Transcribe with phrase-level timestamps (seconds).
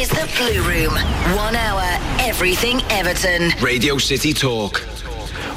[0.00, 0.94] is the Blue Room.
[1.36, 1.82] One hour,
[2.20, 3.50] everything Everton.
[3.60, 4.82] Radio City Talk.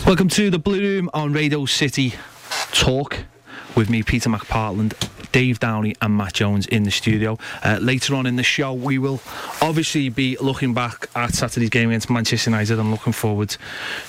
[0.05, 2.13] Welcome to the Blue Room on Radio City
[2.73, 3.19] Talk
[3.77, 4.95] with me, Peter McPartland,
[5.31, 7.37] Dave Downey, and Matt Jones in the studio.
[7.63, 9.21] Uh, later on in the show, we will
[9.61, 13.55] obviously be looking back at Saturday's game against Manchester United and looking forward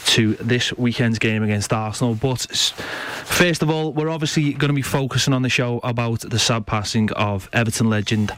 [0.06, 2.16] to this weekend's game against Arsenal.
[2.16, 6.40] But first of all, we're obviously going to be focusing on the show about the
[6.40, 8.32] sad passing of Everton legend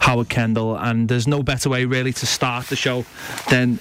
[0.00, 3.04] Howard Kendall, and there's no better way really to start the show
[3.50, 3.80] than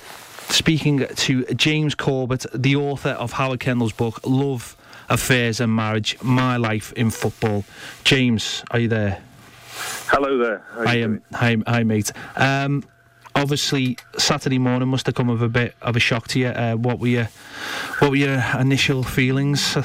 [0.50, 4.76] speaking to James Corbett, the author of Howard Kendall's book, Love,
[5.10, 7.64] Affairs and Marriage My Life in Football.
[8.04, 9.22] James, are you there?
[10.08, 10.66] Hello there.
[10.78, 11.22] I am.
[11.34, 12.12] Hi, hi, mate.
[12.36, 12.84] Um,
[13.36, 16.48] obviously, Saturday morning must have come with a bit of a shock to you.
[16.48, 17.30] Uh, what were your
[18.00, 19.78] What were your initial feelings?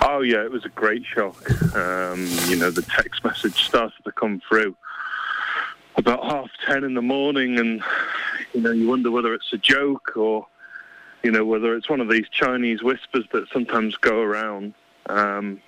[0.00, 1.50] Oh yeah, it was a great shock.
[1.74, 4.76] Um, you know, the text message started to come through
[5.96, 7.82] about half ten in the morning, and
[8.52, 10.46] you know, you wonder whether it's a joke or
[11.22, 14.74] you know whether it's one of these Chinese whispers that sometimes go around.
[15.06, 15.60] Um,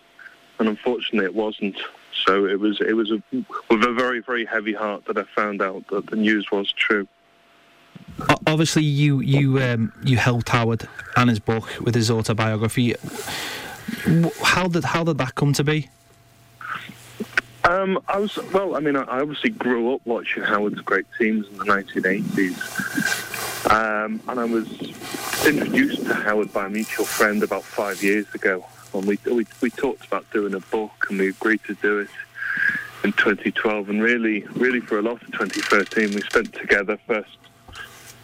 [0.59, 1.77] and unfortunately, it wasn't.
[2.25, 2.81] So it was.
[2.81, 6.17] It was a, with a very, very heavy heart that I found out that the
[6.17, 7.09] news was true.
[8.47, 12.95] Obviously, you you um, you helped Howard and his book with his autobiography.
[14.43, 15.89] How did how did that come to be?
[17.65, 18.77] Um, I was well.
[18.77, 24.39] I mean, I obviously grew up watching Howard's great teams in the 1980s, um, and
[24.39, 24.71] I was
[25.47, 28.67] introduced to Howard by a mutual friend about five years ago.
[28.93, 32.11] And we, we we talked about doing a book, and we agreed to do it
[33.03, 33.89] in 2012.
[33.89, 37.39] And really, really, for a lot of 2013, we spent together first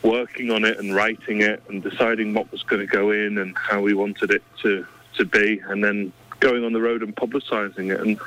[0.02, 3.56] working on it and writing it and deciding what was going to go in and
[3.56, 7.92] how we wanted it to to be, and then going on the road and publicising
[7.92, 8.00] it.
[8.00, 8.18] And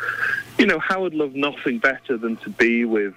[0.58, 3.16] you know, Howard loved nothing better than to be with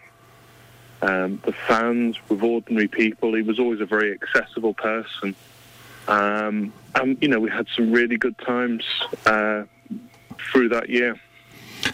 [1.02, 3.34] um, the fans, with ordinary people.
[3.34, 5.34] He was always a very accessible person.
[6.08, 8.84] Um, and, you know, we had some really good times
[9.26, 9.64] uh,
[10.38, 11.20] through that year.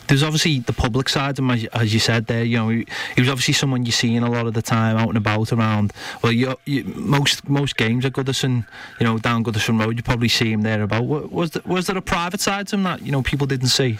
[0.08, 2.44] There's obviously the public side of him, as, you said there.
[2.44, 5.08] You know, he, he was obviously someone you're seeing a lot of the time out
[5.08, 5.92] and about around.
[6.22, 8.66] Well, you, you, most most games at Goodison,
[9.00, 11.04] you know, down Goodison Road, you probably see him there about.
[11.04, 13.98] Was there, was there a private side to him that you know people didn't see?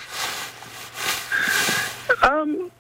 [2.23, 2.71] Um,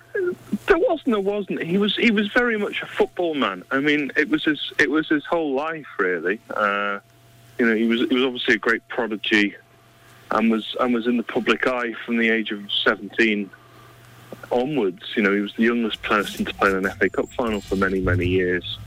[0.66, 1.06] there wasn't.
[1.06, 1.62] There wasn't.
[1.62, 1.96] He was.
[1.96, 3.62] He was very much a football man.
[3.70, 4.72] I mean, it was his.
[4.78, 6.40] It was his whole life, really.
[6.50, 7.00] Uh,
[7.58, 8.00] you know, he was.
[8.00, 9.54] He was obviously a great prodigy,
[10.32, 13.50] and was and was in the public eye from the age of seventeen
[14.50, 15.02] onwards.
[15.16, 17.76] You know, he was the youngest person to play in an FA Cup final for
[17.76, 18.78] many, many years.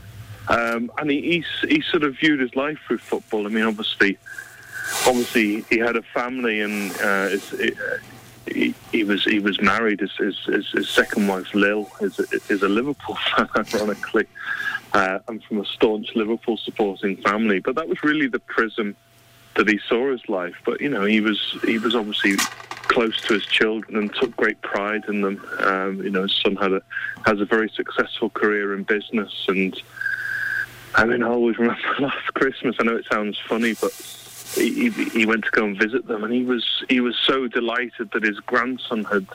[0.48, 3.46] Um, and he, he he sort of viewed his life through football.
[3.46, 4.18] I mean, obviously,
[5.06, 7.36] obviously he had a family and uh,
[8.46, 10.00] he, he was he was married.
[10.00, 14.26] His, his, his, second wife, Lil, is a, is a Liverpool fan, ironically,
[14.92, 17.58] uh, and from a staunch Liverpool supporting family.
[17.58, 18.94] But that was really the prism
[19.56, 20.54] that he saw his life.
[20.64, 22.36] But you know, he was he was obviously
[22.88, 25.44] close to his children and took great pride in them.
[25.60, 26.82] Um, you know, his son had a
[27.24, 29.80] has a very successful career in business, and
[30.94, 32.76] I mean, I always remember last Christmas.
[32.78, 33.92] I know it sounds funny, but
[34.54, 37.46] he, he he went to go and visit them, and he was he was so
[37.48, 39.26] delighted that his grandson had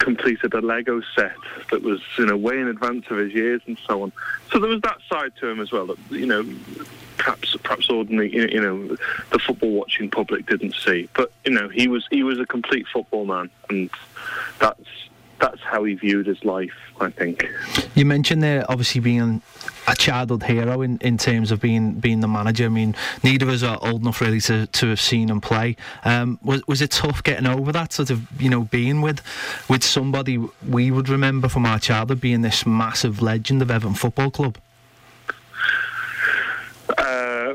[0.00, 1.36] completed a Lego set
[1.70, 4.12] that was you know way in advance of his years and so on.
[4.50, 6.44] So there was that side to him as well that you know
[7.18, 8.96] perhaps perhaps ordinary you know
[9.30, 11.08] the football watching public didn't see.
[11.14, 13.90] But you know he was he was a complete football man, and
[14.58, 14.88] that's
[15.40, 16.70] that's how he viewed his life.
[17.00, 17.48] I think.
[17.94, 19.40] You mentioned there obviously being
[19.88, 22.66] a childhood hero in, in terms of being being the manager.
[22.66, 25.76] I mean, neither of us are old enough really to, to have seen him play.
[26.04, 29.22] Um, was was it tough getting over that sort of you know being with
[29.68, 34.30] with somebody we would remember from our childhood being this massive legend of Everton Football
[34.30, 34.58] Club?
[36.98, 37.52] Uh,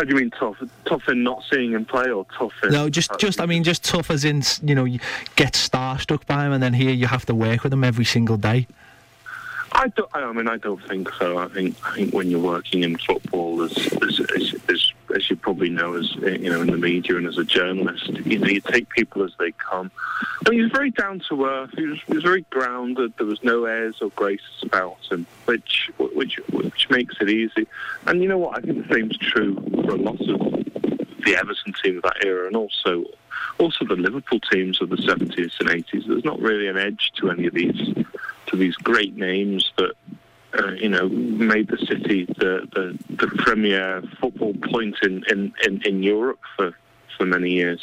[0.00, 0.56] how do you mean tough?
[0.86, 2.70] Tough in not seeing him play, or tough in?
[2.70, 4.98] No, just just I mean just tough as in you know you
[5.36, 8.38] get starstruck by him and then here you have to work with him every single
[8.38, 8.66] day.
[9.72, 10.08] I don't.
[10.14, 11.36] I mean, I don't think so.
[11.36, 14.58] I think I think when you're working in football, there's, as you
[15.50, 18.60] probably know, as you know, in the media and as a journalist, you know, you
[18.60, 19.90] take people as they come.
[20.46, 21.72] I mean, he was very down to earth.
[21.76, 23.14] He was, he was very grounded.
[23.16, 27.66] There was no airs or graces about him, which which which makes it easy.
[28.06, 28.58] And you know what?
[28.58, 30.38] I think the same's true for a lot of
[31.24, 33.04] the Everton team of that era, and also
[33.58, 36.06] also the Liverpool teams of the 70s and 80s.
[36.06, 37.92] There's not really an edge to any of these
[38.46, 39.94] to these great names that
[40.58, 45.82] uh, you know made the city the, the, the premier football point in, in, in,
[45.82, 46.74] in Europe for,
[47.16, 47.80] for many years.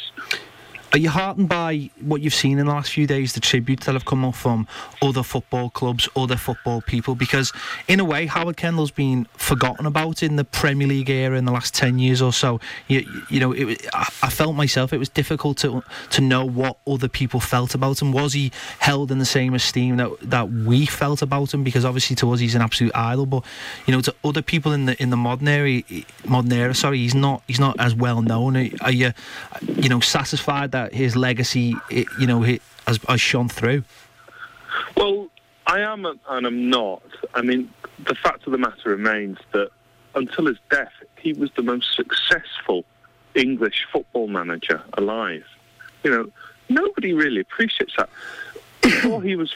[0.90, 3.92] Are you heartened by what you've seen in the last few days, the tributes that
[3.92, 4.66] have come up from
[5.02, 7.14] other football clubs, other football people?
[7.14, 7.52] Because,
[7.88, 11.52] in a way, Howard Kendall's been forgotten about in the Premier League era in the
[11.52, 12.58] last 10 years or so.
[12.86, 17.08] You, you know, it, I, felt myself, it was difficult to to know what other
[17.08, 18.10] people felt about him.
[18.12, 21.64] Was he held in the same esteem that, that we felt about him?
[21.64, 23.26] Because, obviously, to us, he's an absolute idol.
[23.26, 23.44] But,
[23.84, 25.82] you know, to other people in the in the modern era,
[26.26, 28.56] modern era sorry, he's not, he's not as well known.
[28.80, 29.12] Are you,
[29.60, 32.42] you know, satisfied that that his legacy, you know,
[32.86, 33.82] has, has shone through?
[34.96, 35.28] Well,
[35.66, 37.02] I am and I'm not.
[37.34, 37.70] I mean,
[38.04, 39.70] the fact of the matter remains that
[40.14, 42.84] until his death, he was the most successful
[43.34, 45.44] English football manager alive.
[46.04, 46.30] You know,
[46.68, 48.08] nobody really appreciates that.
[48.80, 49.52] Before he was,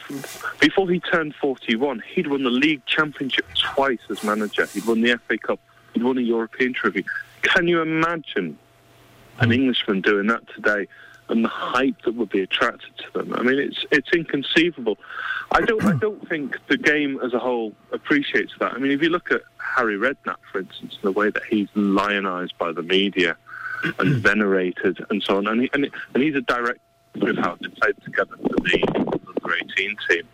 [0.59, 4.65] before he turned 41, he'd won the league championship twice as manager.
[4.67, 5.59] He'd won the FA Cup.
[5.93, 7.05] He'd won a European trophy.
[7.41, 8.57] Can you imagine
[9.39, 9.53] an hmm.
[9.53, 10.87] Englishman doing that today?
[11.29, 13.33] And the hype that would be attracted to them.
[13.33, 14.97] I mean, it's it's inconceivable.
[15.51, 18.73] I don't I don't think the game as a whole appreciates that.
[18.73, 22.57] I mean, if you look at Harry Redknapp, for instance, the way that he's lionised
[22.57, 23.37] by the media
[23.99, 26.79] and venerated and so on, and, he, and, and he's a direct
[27.15, 30.27] with how to play together for the under 18 team.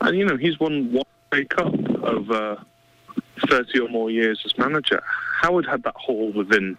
[0.00, 3.16] And you know, he's won one FA Cup over uh,
[3.48, 5.02] 30 or more years as manager.
[5.40, 6.76] Howard had that haul within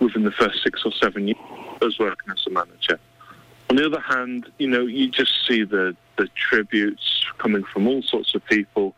[0.00, 1.38] within the first six or seven years
[1.82, 2.98] as working as a manager.
[3.70, 8.02] On the other hand, you know, you just see the, the tributes coming from all
[8.02, 8.94] sorts of people,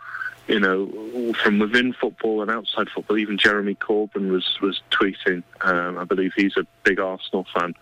[0.48, 3.16] you know, from within football and outside football.
[3.16, 5.42] Even Jeremy Corbyn was was tweeting.
[5.60, 7.74] Um, I believe he's a big Arsenal fan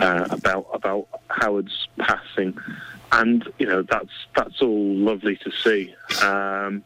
[0.00, 2.56] uh, about about Howard's passing,
[3.12, 5.94] and you know that's that's all lovely to see.
[6.22, 6.84] Um,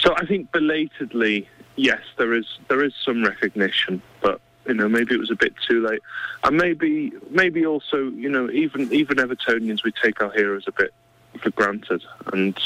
[0.00, 5.14] so I think belatedly, yes, there is there is some recognition, but you know, maybe
[5.14, 6.02] it was a bit too late,
[6.44, 10.92] and maybe, maybe also, you know, even even Evertonians, we take our heroes a bit
[11.42, 12.58] for granted, and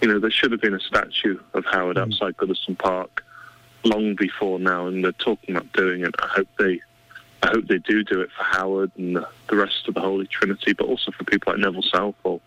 [0.00, 2.02] you know, there should have been a statue of Howard mm.
[2.02, 3.24] outside Goodison Park
[3.84, 6.14] long before now, and they're talking about doing it.
[6.22, 6.80] I hope they,
[7.42, 10.26] I hope they do do it for Howard and the, the rest of the Holy
[10.26, 12.40] Trinity, but also for people like Neville Southall.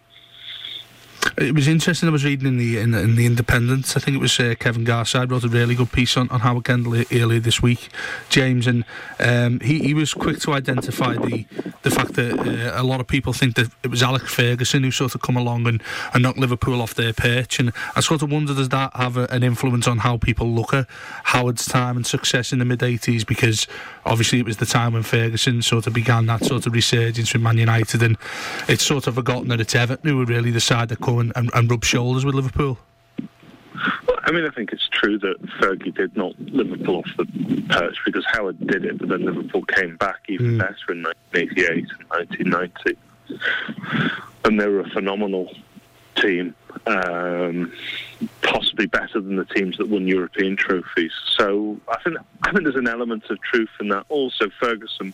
[1.40, 2.10] It was interesting.
[2.10, 3.96] I was reading in the in, in the Independent.
[3.96, 6.64] I think it was uh, Kevin Garside wrote a really good piece on, on Howard
[6.64, 7.90] Kendall earlier this week,
[8.30, 8.84] James, and
[9.20, 11.46] um, he he was quick to identify the
[11.84, 14.90] the fact that uh, a lot of people think that it was Alex Ferguson who
[14.90, 18.32] sort of come along and, and knocked Liverpool off their perch, and I sort of
[18.32, 20.88] wonder does that have a, an influence on how people look at
[21.26, 23.28] Howard's time and success in the mid '80s?
[23.28, 23.68] Because
[24.08, 27.42] obviously it was the time when Ferguson sort of began that sort of resurgence with
[27.42, 28.18] Man United, and
[28.68, 31.34] it's sort of forgotten that it's Everton who were really the side that come and,
[31.36, 32.80] and, and rub shoulders with Liverpool?
[34.08, 37.98] Well, I mean, I think it's true that Fergie did knock Liverpool off the perch
[38.06, 40.60] because Howard did it, but then Liverpool came back even mm.
[40.60, 42.98] better in 1988 and 1990.
[44.46, 45.54] And they were a phenomenal
[46.16, 47.74] team, um,
[48.42, 51.12] possibly better than the teams that won European trophies.
[51.36, 54.06] So I think I think there's an element of truth in that.
[54.10, 55.14] Also, Ferguson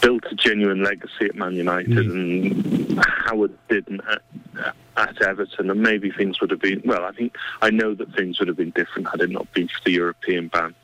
[0.00, 2.90] built a genuine legacy at Man United, mm.
[2.90, 6.82] and Howard didn't at, at, Everton, and maybe things would have been.
[6.84, 9.68] Well, I think I know that things would have been different had it not been
[9.68, 10.74] for the European ban.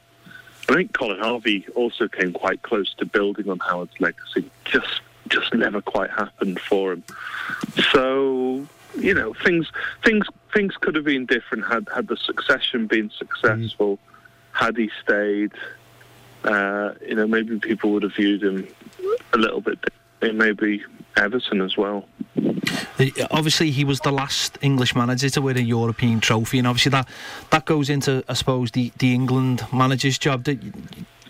[0.69, 4.49] I think Colin Harvey also came quite close to building on Howard's legacy.
[4.65, 7.03] Just, just never quite happened for him.
[7.93, 9.71] So, you know, things,
[10.05, 13.97] things, things could have been different had had the succession been successful.
[13.97, 13.99] Mm.
[14.53, 15.53] Had he stayed,
[16.45, 18.67] uh, you know, maybe people would have viewed him
[19.33, 19.79] a little bit.
[20.21, 20.85] Maybe
[21.17, 22.07] Everton as well.
[23.31, 27.09] Obviously, he was the last English manager to win a European trophy, and obviously that
[27.51, 30.47] that goes into, I suppose, the, the England manager's job.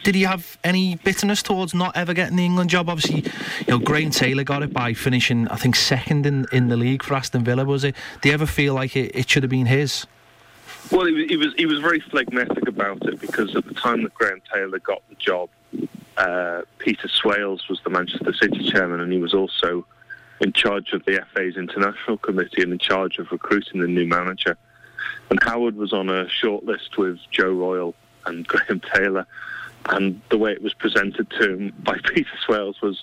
[0.02, 2.88] Did he have any bitterness towards not ever getting the England job?
[2.88, 3.30] Obviously,
[3.66, 7.02] you know, Graham Taylor got it by finishing, I think, second in, in the league
[7.02, 7.64] for Aston Villa.
[7.64, 7.94] Was it?
[8.20, 10.06] Do you ever feel like it, it should have been his?
[10.90, 14.14] Well, he, he, was he was very phlegmatic about it because at the time that
[14.14, 15.48] Graham Taylor got the job,
[16.16, 19.86] uh, Peter Swales was the Manchester City chairman, and he was also
[20.40, 24.56] in charge of the FA's international committee and in charge of recruiting the new manager.
[25.30, 27.94] And Howard was on a short list with Joe Royle
[28.26, 29.26] and Graham Taylor.
[29.86, 33.02] And the way it was presented to him by Peter Swales was,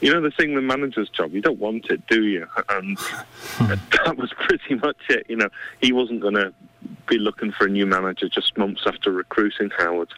[0.00, 2.46] you know, the thing, the manager's job, you don't want it, do you?
[2.68, 3.74] And hmm.
[4.04, 5.26] that was pretty much it.
[5.28, 5.48] You know,
[5.80, 6.52] he wasn't going to
[7.06, 10.12] be looking for a new manager just months after recruiting Howard.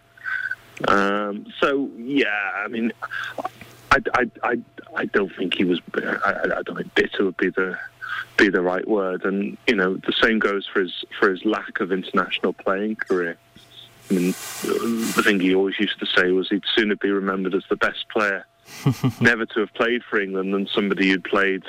[0.88, 2.92] Um, so yeah, I mean,
[3.90, 4.58] I, I, I,
[4.96, 5.80] I don't think he was.
[5.94, 7.78] I, I don't think bitter would be the
[8.36, 9.24] be the right word.
[9.24, 13.36] And you know, the same goes for his for his lack of international playing career.
[14.10, 17.62] I mean, the thing he always used to say was he'd sooner be remembered as
[17.68, 18.44] the best player
[19.20, 21.62] never to have played for England than somebody who'd played,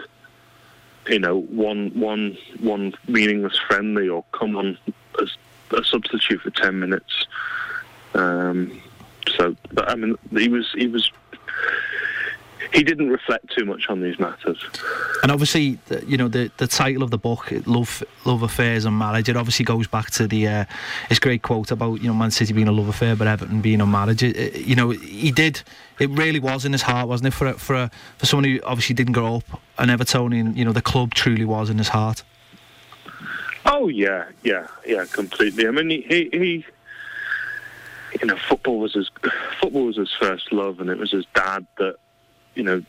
[1.07, 4.77] you know, one one one meaningless friendly or come on
[5.21, 5.37] as
[5.71, 7.27] a substitute for ten minutes.
[8.13, 8.81] Um,
[9.37, 11.11] so, but, I mean, he was he was
[12.73, 14.57] he didn't reflect too much on these matters.
[15.23, 19.27] And obviously, you know, the, the title of the book, Love Love Affairs and Marriage,
[19.29, 20.65] it obviously goes back to the uh,
[21.09, 23.81] his great quote about you know Man City being a love affair, but Everton being
[23.81, 24.23] a marriage.
[24.23, 25.61] It- it- you know, he did.
[25.99, 27.33] It really was in his heart, wasn't it?
[27.37, 30.71] For a, for a, for someone who obviously didn't grow up an Evertonian, you know,
[30.71, 32.23] the club truly was in his heart.
[33.65, 35.67] Oh yeah, yeah, yeah, completely.
[35.67, 36.65] I mean, he, he, he
[38.19, 39.09] you know, football was his
[39.61, 41.95] football was his first love, and it was his dad that,
[42.55, 42.83] you know,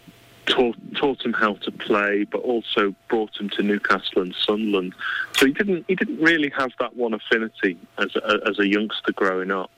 [0.46, 4.94] taught taught him how to play, but also brought him to Newcastle and Sunderland.
[5.36, 9.12] So he didn't he didn't really have that one affinity as a, as a youngster
[9.12, 9.70] growing up.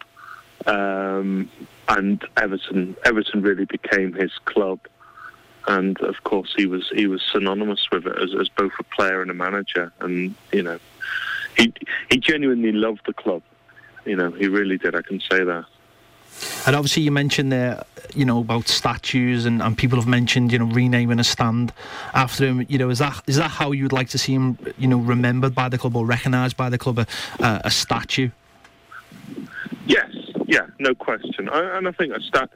[0.67, 1.51] Um,
[1.89, 4.81] and Everton Everton really became his club
[5.67, 9.23] and of course he was he was synonymous with it as, as both a player
[9.23, 10.79] and a manager and you know
[11.57, 11.73] he
[12.11, 13.43] he genuinely loved the club
[14.05, 15.65] you know he really did I can say that
[16.67, 20.59] And obviously, you mentioned there, you know, about statues, and, and people have mentioned, you
[20.59, 21.73] know, renaming a stand
[22.13, 22.67] after him.
[22.69, 25.55] You know, is that is that how you'd like to see him, you know, remembered
[25.55, 27.07] by the club or recognised by the club, a,
[27.41, 28.31] a, a statue?
[29.87, 30.11] yes
[30.47, 32.51] yeah no question I, and I think a stat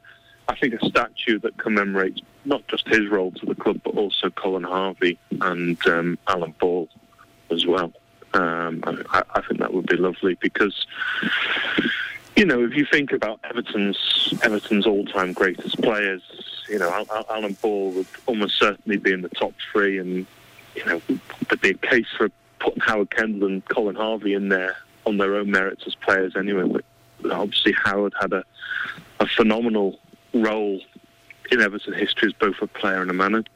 [0.48, 4.30] I think a statue that commemorates not just his role to the club but also
[4.30, 6.88] Colin Harvey and um, Alan Ball
[7.50, 7.92] as well
[8.34, 10.86] um, I, I think that would be lovely because
[12.38, 16.22] you know, if you think about Everton's Everton's all-time greatest players,
[16.68, 20.24] you know, Al- Al- Alan Ball would almost certainly be in the top three, and
[20.76, 22.30] you know, there'd be a case for
[22.60, 26.80] putting Howard Kendall and Colin Harvey in there on their own merits as players anyway.
[27.20, 28.44] But obviously, Howard had a,
[29.18, 29.98] a phenomenal
[30.32, 30.80] role
[31.50, 33.50] in Everton history as both a player and a manager.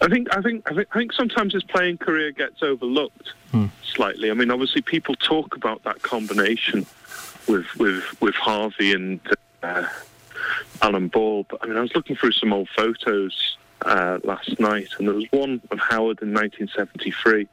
[0.00, 3.66] I think I think I think, I think sometimes his playing career gets overlooked hmm.
[3.84, 4.30] slightly.
[4.30, 6.86] I mean, obviously, people talk about that combination
[7.48, 9.20] with with with Harvey and
[9.62, 9.86] uh,
[10.82, 11.46] Alan Ball.
[11.48, 15.14] But I mean, I was looking through some old photos uh, last night, and there
[15.14, 17.48] was one of Howard in 1973,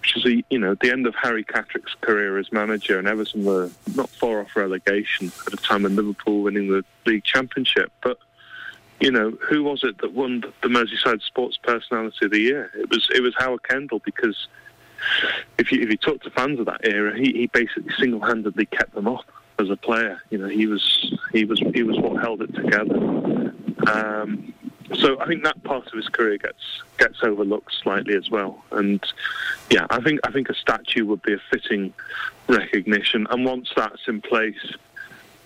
[0.00, 3.70] which is you know the end of Harry Catterick's career as manager, and Everton were
[3.94, 8.18] not far off relegation at a time when Liverpool winning the league championship, but.
[8.98, 12.70] You know who was it that won the Merseyside Sports Personality of the Year?
[12.74, 14.48] It was it was Howard Kendall because
[15.58, 18.66] if you if you talk to fans of that era, he, he basically single handedly
[18.66, 19.24] kept them up
[19.58, 20.20] as a player.
[20.30, 22.96] You know, he was he was he was what held it together.
[23.86, 24.52] Um,
[24.94, 28.62] so I think that part of his career gets gets overlooked slightly as well.
[28.70, 29.04] And
[29.70, 31.92] yeah, I think I think a statue would be a fitting
[32.48, 33.26] recognition.
[33.30, 34.74] And once that's in place,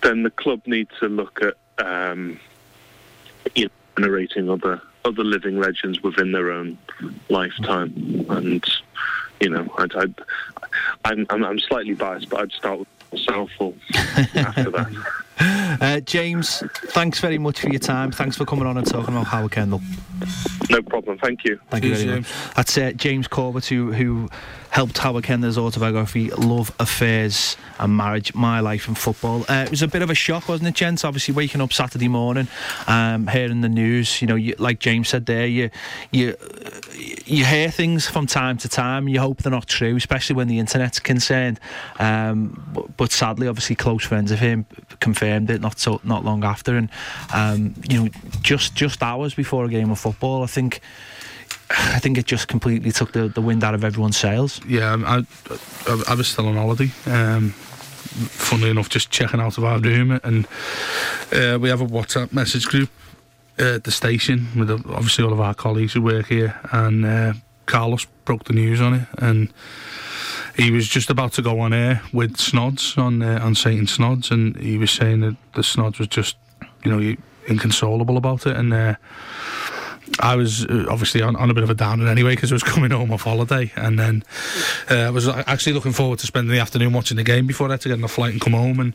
[0.01, 2.39] then the club needs to look at um,
[3.55, 6.77] you know, generating other other living legends within their own
[7.29, 8.25] lifetime.
[8.29, 8.63] And
[9.41, 10.13] you know, I'd, I'd,
[11.05, 13.73] I'm, I'm I'm slightly biased, but I'd start with myself or
[14.35, 15.05] after that.
[15.41, 18.11] Uh, James, thanks very much for your time.
[18.11, 19.81] Thanks for coming on and talking about Howard Kendall.
[20.69, 21.17] No problem.
[21.17, 21.59] Thank you.
[21.71, 22.29] Thank you Cheers, very much.
[22.55, 24.29] That's uh, James Corbett, who, who
[24.71, 29.41] helped Howard Kendall's autobiography, Love, Affairs and Marriage, My Life in Football.
[29.49, 31.03] Uh, it was a bit of a shock, wasn't it, gents?
[31.03, 32.47] Obviously, waking up Saturday morning,
[32.87, 35.69] um, hearing the news, you know, you, like James said there, you,
[36.11, 36.35] you,
[37.25, 40.57] you hear things from time to time, you hope they're not true, especially when the
[40.57, 41.59] internet's concerned.
[41.99, 44.65] Um, but, but sadly, obviously, close friends of him
[45.01, 46.89] confirmed it not so not long after, and
[47.33, 48.09] um, you know,
[48.41, 50.79] just just hours before a game of football, I think.
[51.77, 54.61] I think it just completely took the, the wind out of everyone's sails.
[54.65, 55.25] Yeah, I,
[55.87, 56.91] I, I was still on holiday.
[57.05, 60.45] Um, funnily enough, just checking out of our room, and
[61.31, 62.89] uh, we have a WhatsApp message group
[63.57, 67.33] at the station with obviously all of our colleagues who work here, and uh,
[67.65, 69.53] Carlos broke the news on it, and
[70.57, 74.29] he was just about to go on air with Snods on uh, on Satan Snods,
[74.29, 76.35] and he was saying that the Snods was just,
[76.83, 77.15] you know,
[77.47, 78.73] inconsolable about it, and.
[78.73, 78.95] Uh,
[80.21, 82.63] I was uh, obviously on, on a bit of a downer anyway because I was
[82.63, 84.23] coming home off holiday, and then
[84.89, 87.71] uh, I was actually looking forward to spending the afternoon watching the game before I
[87.71, 88.79] had to get on a flight and come home.
[88.79, 88.93] And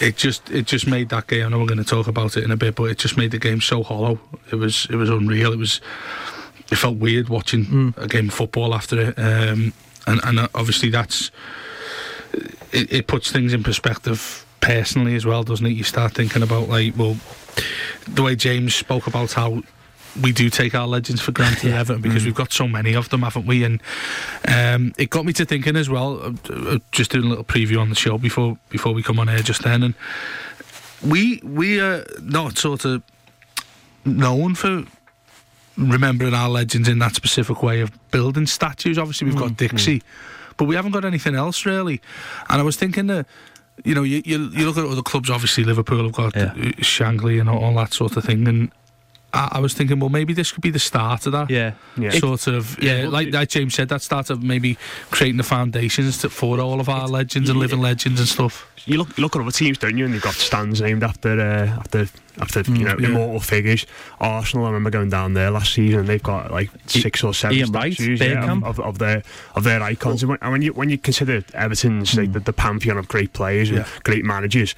[0.00, 1.46] it just it just made that game.
[1.46, 3.30] I know we're going to talk about it in a bit, but it just made
[3.30, 4.18] the game so hollow.
[4.50, 5.52] It was it was unreal.
[5.52, 5.80] It was
[6.70, 9.72] it felt weird watching a game of football after it, um,
[10.06, 11.30] and and uh, obviously that's
[12.72, 15.70] it, it puts things in perspective personally as well, doesn't it?
[15.70, 17.16] You start thinking about like well
[18.08, 19.62] the way James spoke about how
[20.20, 23.08] we do take our legends for granted at Everton because we've got so many of
[23.08, 23.64] them, haven't we?
[23.64, 23.80] And
[24.48, 26.20] um, it got me to thinking as well.
[26.22, 29.28] uh, uh, Just doing a little preview on the show before before we come on
[29.28, 29.94] air just then, and
[31.02, 33.02] we we are not sort of
[34.04, 34.84] known for
[35.76, 38.98] remembering our legends in that specific way of building statues.
[38.98, 40.02] Obviously, we've got Mm, Dixie,
[40.56, 42.00] but we haven't got anything else really.
[42.48, 43.26] And I was thinking that.
[43.84, 45.28] You know, you, you you look at other clubs.
[45.28, 46.52] Obviously, Liverpool have got Yeah.
[46.78, 48.46] Shankly and all, all that sort of thing.
[48.46, 48.70] And
[49.34, 51.50] I, I was thinking, well, maybe this could be the start of that.
[51.50, 51.72] Yeah.
[51.98, 52.10] Yeah.
[52.10, 54.78] Sort of, uh, yeah, yeah, well, like, like James said, that start of maybe
[55.10, 58.66] creating the foundations to, for all of our legends and living legends and stuff.
[58.86, 60.04] you look look at other teams, don't you?
[60.04, 62.06] And they've got stands named after uh, after
[62.38, 63.08] after you mm, know yeah.
[63.08, 63.86] immortal figures.
[64.20, 66.00] Arsenal, I remember going down there last season.
[66.00, 69.22] and They've got like six or seven Ian Wright, yeah, of, of, of their
[69.54, 70.22] of their icons.
[70.22, 72.34] and, when, and when you when you consider Everton's like mm.
[72.34, 74.74] the, the pantheon of great players and great managers.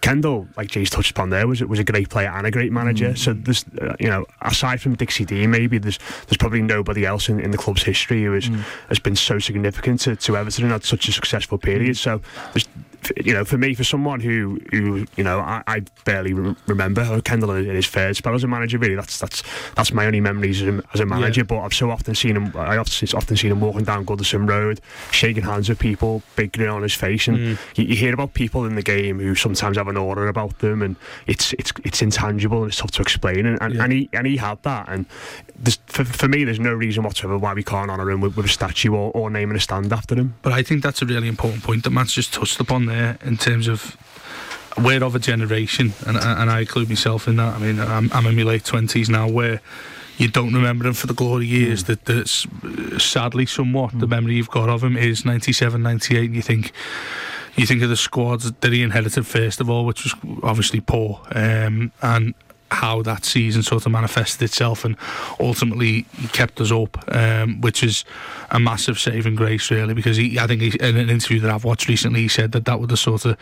[0.00, 3.16] Kendall, like Jay's touched upon there, was was a great player and a great manager.
[3.16, 3.44] So mm.
[3.44, 7.40] there's, uh, you know, aside from Dixie D, maybe there's there's probably nobody else in,
[7.40, 8.62] in the club's history who has mm.
[8.88, 11.96] has been so significant to, to Everton and had such a successful period.
[11.96, 11.96] Mm.
[11.96, 12.20] So
[12.52, 12.68] there's,
[13.16, 17.20] you know, for me, for someone who, who you know, I, I barely re- remember
[17.22, 18.78] Kendall in his third spell as a manager.
[18.78, 19.42] Really, that's that's
[19.74, 21.44] that's my only memories as a, as a manager.
[21.44, 22.52] But I've so often seen him.
[22.56, 26.68] I often often seen him walking down Goodison Road, shaking hands with people, big grin
[26.68, 27.58] on his face, and mm.
[27.76, 30.82] you, you hear about people in the game who sometimes have an aura about them,
[30.82, 33.46] and it's it's it's intangible and it's tough to explain.
[33.46, 33.84] And and, Yeah.
[33.84, 34.88] and he and he had that.
[34.88, 35.06] And
[35.86, 38.48] for, for me, there's no reason whatsoever why we can't honour him with, with a
[38.48, 40.34] statue or, or naming a stand after him.
[40.42, 43.36] But I think that's a really important point that Matt's just touched upon there in
[43.36, 43.96] terms of
[44.76, 47.54] we're of a generation, and and I include myself in that.
[47.54, 49.60] I mean, I'm, I'm in my late twenties now, where
[50.18, 51.84] you don't remember him for the glory years.
[51.84, 52.46] That that's
[52.98, 56.72] sadly somewhat the memory you've got of him is 97, 98, and you think.
[57.56, 60.14] You think of the squads that he inherited first of all, which was
[60.44, 62.34] obviously poor, um, and
[62.70, 64.96] how that season sort of manifested itself, and
[65.40, 68.04] ultimately he kept us up, um, which is
[68.50, 69.94] a massive saving grace, really.
[69.94, 72.64] Because he, I think he, in an interview that I've watched recently, he said that
[72.66, 73.36] that would have sort of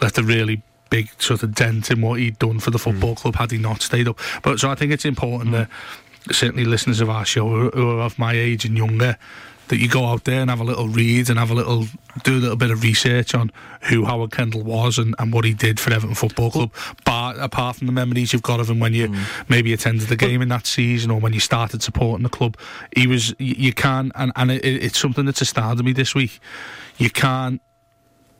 [0.00, 3.36] left a really big sort of dent in what he'd done for the football club
[3.36, 4.18] had he not stayed up.
[4.42, 5.68] But so I think it's important that
[6.32, 9.16] certainly listeners of our show who are of my age and younger
[9.70, 11.86] that you go out there and have a little read and have a little
[12.24, 15.54] do a little bit of research on who Howard Kendall was and, and what he
[15.54, 16.72] did for Everton Football Club.
[17.04, 19.48] But apart from the memories you've got of him when you mm.
[19.48, 22.56] maybe attended the game in that season or when you started supporting the club,
[22.96, 26.40] he was you, you can't and, and it, it's something that's astounded me this week.
[26.98, 27.62] You can't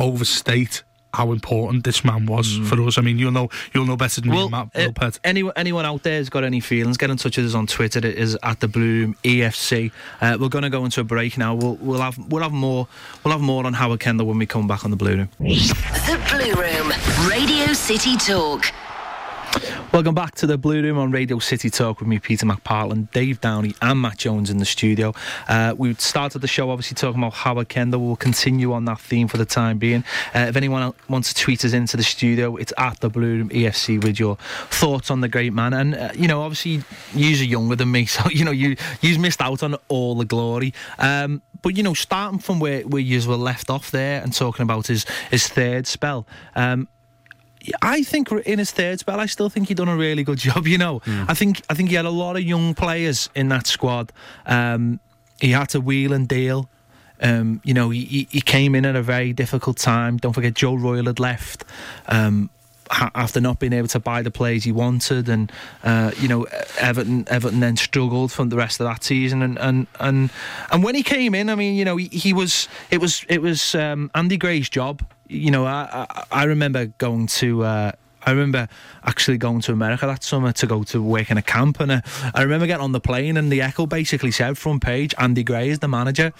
[0.00, 2.98] overstate how important this man was for us.
[2.98, 5.18] I mean, you'll know you'll know better than me, Matt uh, Wilpert.
[5.24, 7.98] anyone, anyone out there has got any feelings, get in touch with us on Twitter.
[7.98, 9.92] It is at the Blue Room EFC.
[10.20, 11.54] Uh, we're going to go into a break now.
[11.54, 12.86] We'll, we'll have we'll have more
[13.24, 15.28] we'll have more on Howard Kendall when we come back on the Blue Room.
[15.38, 18.72] The Blue Room, Radio City Talk.
[19.92, 23.40] Welcome back to the Blue Room on Radio City Talk with me, Peter McPartland, Dave
[23.40, 25.12] Downey, and Matt Jones in the studio.
[25.48, 28.00] Uh, we started the show obviously talking about Howard Kendall.
[28.06, 30.04] We'll continue on that theme for the time being.
[30.32, 33.48] Uh, if anyone wants to tweet us into the studio, it's at the Blue Room
[33.48, 34.36] EFC with your
[34.70, 35.72] thoughts on the great man.
[35.72, 39.18] And uh, you know, obviously, you are younger than me, so you know you you
[39.18, 40.72] missed out on all the glory.
[41.00, 44.62] Um, but you know, starting from where where you were left off there and talking
[44.62, 46.28] about his his third spell.
[46.54, 46.86] Um,
[47.82, 50.66] I think in his third spell, I still think he done a really good job.
[50.66, 53.66] You know, I think I think he had a lot of young players in that
[53.66, 54.12] squad.
[54.46, 55.00] Um,
[55.40, 56.68] he had to wheel and deal.
[57.22, 60.16] Um, you know, he, he- came in at a very difficult time.
[60.16, 61.64] Don't forget, Joe Royle had left.
[62.08, 62.48] Um,
[62.90, 65.52] ha- after not being able to buy the players he wanted, and
[65.84, 66.46] uh, you know
[66.78, 70.30] Everton, Everton then struggled for the rest of that season, and and and,
[70.72, 73.42] and when he came in, I mean, you know, he, he was it was it
[73.42, 75.02] was um, Andy Gray's job.
[75.30, 77.64] You know, I I, I remember going to.
[77.64, 78.68] Uh, I remember
[79.04, 82.00] actually going to America that summer to go to work in a camp, and uh,
[82.34, 85.70] I remember getting on the plane, and the Echo basically said front page, Andy Gray
[85.70, 86.32] is the manager.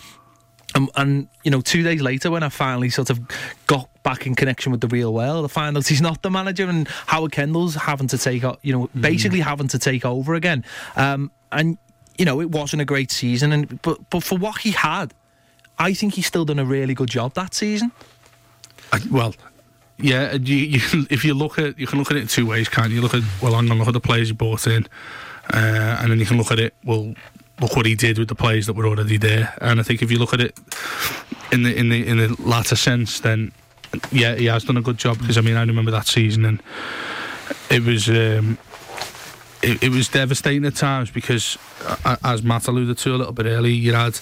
[0.75, 3.21] And, and you know, two days later, when I finally sort of
[3.67, 6.69] got back in connection with the real world, I find out he's not the manager,
[6.69, 10.65] and Howard Kendall's having to take, you know, basically having to take over again.
[10.97, 11.79] Um, and
[12.19, 15.15] you know, it wasn't a great season, and but but for what he had,
[15.79, 17.93] I think he's still done a really good job that season.
[18.93, 19.35] I- well,
[19.99, 20.33] yeah.
[20.35, 23.01] You, you, if you look at, you can look at it two ways, can't you?
[23.01, 24.87] Look at, well, I'm gonna look at the players you brought in,
[25.53, 26.75] uh, and then you can look at it.
[26.85, 27.15] Well,
[27.61, 29.55] look what he did with the players that were already there.
[29.61, 30.59] And I think if you look at it
[31.53, 33.53] in the in the in the latter sense, then
[34.11, 35.19] yeah, he has done a good job.
[35.19, 36.63] Because I mean, I remember that season, and
[37.71, 38.09] it was.
[38.09, 38.59] Um,
[39.63, 41.59] it, it was devastating at times because,
[42.07, 44.19] uh, as Matt alluded to a little bit earlier, you had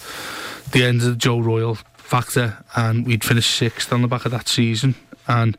[0.72, 4.48] the end of Joe Royle factor, and we'd finished sixth on the back of that
[4.48, 4.94] season,
[5.26, 5.56] and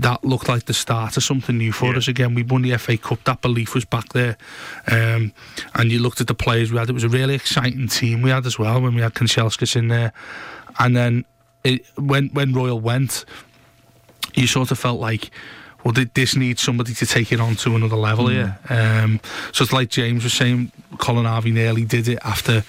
[0.00, 1.98] that looked like the start of something new for Yeah.
[1.98, 2.34] us again.
[2.34, 3.22] We won the FA Cup.
[3.24, 4.36] That belief was back there,
[4.90, 5.32] um,
[5.74, 6.88] and you looked at the players we had.
[6.88, 9.88] It was a really exciting team we had as well when we had Kanchelskis in
[9.88, 10.12] there,
[10.78, 11.24] and then
[11.64, 13.24] it, when when Royle went,
[14.34, 15.30] you sort of felt like
[15.84, 18.58] well, thi- this needs somebody to take it on to another level here.
[18.70, 19.20] Um,
[19.52, 22.64] so it's like James was saying, Colin Harvey nearly did it after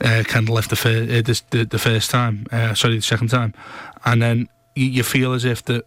[0.00, 3.28] uh, Kendall left the, fir- uh, this, the, the first time, uh, sorry, the second
[3.28, 3.54] time.
[4.04, 5.86] And then you, you feel as if that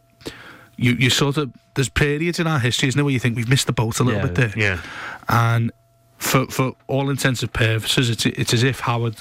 [0.77, 3.49] you, you sort of, there's periods in our history, isn't there, where you think we've
[3.49, 4.27] missed the boat a little Yeah.
[4.27, 4.53] bit there.
[4.55, 4.81] Yeah.
[5.29, 5.71] And
[6.17, 9.15] for for all intents and purposes, it's it's as if Howard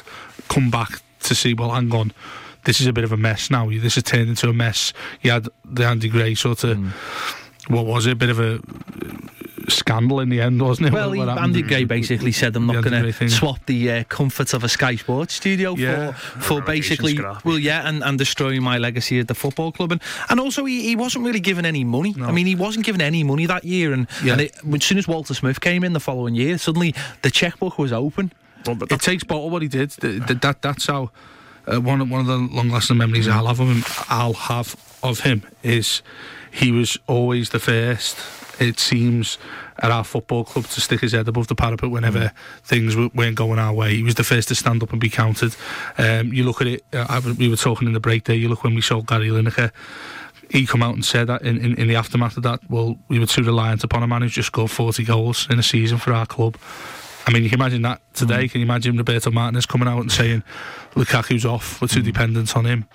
[0.49, 0.89] come back
[1.25, 1.53] to see.
[1.55, 2.13] Well, hang on,
[2.65, 3.69] this is a bit of a mess now.
[3.71, 4.93] This has turned into a mess.
[5.23, 6.79] You had the Andy Gray sort of.
[7.69, 8.13] What was it?
[8.13, 8.61] A bit of a
[9.69, 10.93] scandal in the end, wasn't it?
[10.93, 13.91] Well, What- he, what Andy with- Gray basically said, "I'm not going to swap the
[13.91, 16.13] uh, comforts of a Sky Sports studio Yeah.
[16.13, 17.45] for for basically, scrap.
[17.45, 20.83] well, yeah, and, and destroying my legacy at the football club." And and also, he,
[20.83, 22.15] he wasn't really given any money.
[22.21, 23.93] I mean, he wasn't given any money that year.
[23.93, 24.33] And, Yeah.
[24.33, 27.79] and it, as soon as Walter Smith came in the following year, suddenly the checkbook
[27.79, 28.33] was open.
[28.67, 29.91] Well, it takes bottle what he did.
[29.91, 31.11] Th- th- that that's how
[31.67, 33.85] uh, one of, one of the long lasting memories I'll have of him.
[34.09, 36.03] I'll have of him is
[36.51, 38.17] he was always the first.
[38.59, 39.39] It seems
[39.79, 43.37] at our football club to stick his head above the parapet whenever things w- weren't
[43.37, 43.97] going our way.
[43.97, 45.57] He was the first to stand up and be counted.
[45.99, 46.85] Um, you look at it.
[46.93, 48.37] Uh, I, we were talking in the break there.
[48.37, 49.73] You look when we sold Gary Lineker.
[50.51, 53.19] He come out and said that in, in, in the aftermath of that, well, we
[53.19, 56.13] were too reliant upon a man who's just scored 40 goals in a season for
[56.13, 56.59] our club.
[57.27, 58.49] I mean, you can imagine that today.
[58.49, 60.43] Can you imagine Roberto Martinez coming out and saying
[60.95, 62.87] Lukaku's off, we're too dependent on him?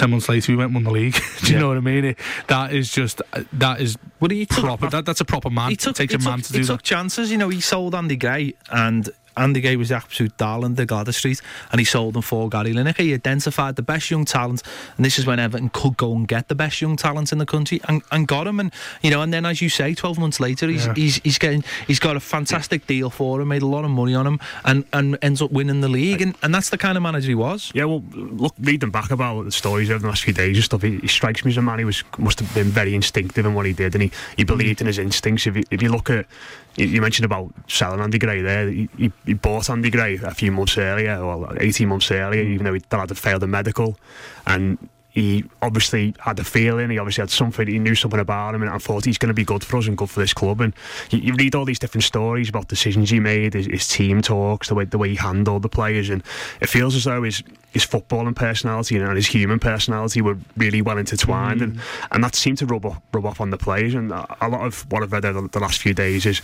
[0.00, 1.14] Ten months later, we went and won the league.
[1.42, 1.60] Do you Yeah.
[1.60, 2.04] know what I mean?
[2.06, 3.20] It, that is just
[3.52, 4.88] that is Well, he took- proper.
[4.88, 5.70] That, that's a proper man.
[5.70, 6.84] he took, it takes he a man took, to he do took that.
[6.84, 7.30] chances.
[7.30, 11.16] You know, he sold Andy Gray, and Andy Gray was the absolute darling of Gladys
[11.16, 11.40] Street,
[11.72, 12.98] and he sold them for Gary Lineker.
[12.98, 14.62] He identified the best young talent,
[14.96, 17.46] and this is when Everton could go and get the best young talent in the
[17.46, 18.60] country, and, and got him.
[18.60, 20.94] And you know, and then as you say, twelve months later, he's Yeah.
[20.94, 24.14] he's he's getting he's got a fantastic deal for him, made a lot of money
[24.14, 27.02] on him, and and ends up winning the league, and, and that's the kind of
[27.02, 27.70] manager he was.
[27.74, 30.82] Yeah, well, look, reading back about the stories over the last few days and stuff,
[30.82, 33.54] he, he strikes me as a man who was must have been very instinctive in
[33.54, 35.46] what he did, and he, he believed in his instincts.
[35.46, 36.26] If you, if you look at,
[36.76, 38.88] you, mentioned about selling Andy Gray there, he,
[39.26, 42.82] he, bought Andy Gray a few months earlier, or 18 months earlier, even though he
[42.90, 43.98] had failed the medical,
[44.46, 44.78] and
[45.10, 48.70] he obviously had a feeling, he obviously had something, he knew something about him, and
[48.70, 50.60] I thought he's going to be good for us and good for this club.
[50.60, 50.72] And
[51.10, 54.68] you, you read all these different stories about decisions he made, his, his team talks,
[54.68, 56.22] the way the way he handled the players, and
[56.60, 57.42] it feels as though his
[57.72, 62.06] his footballing personality and his human personality were really well intertwined, and, mm.
[62.10, 63.94] and that seemed to rub off, rub off on the players.
[63.94, 66.42] And a lot of what I've read over the last few days is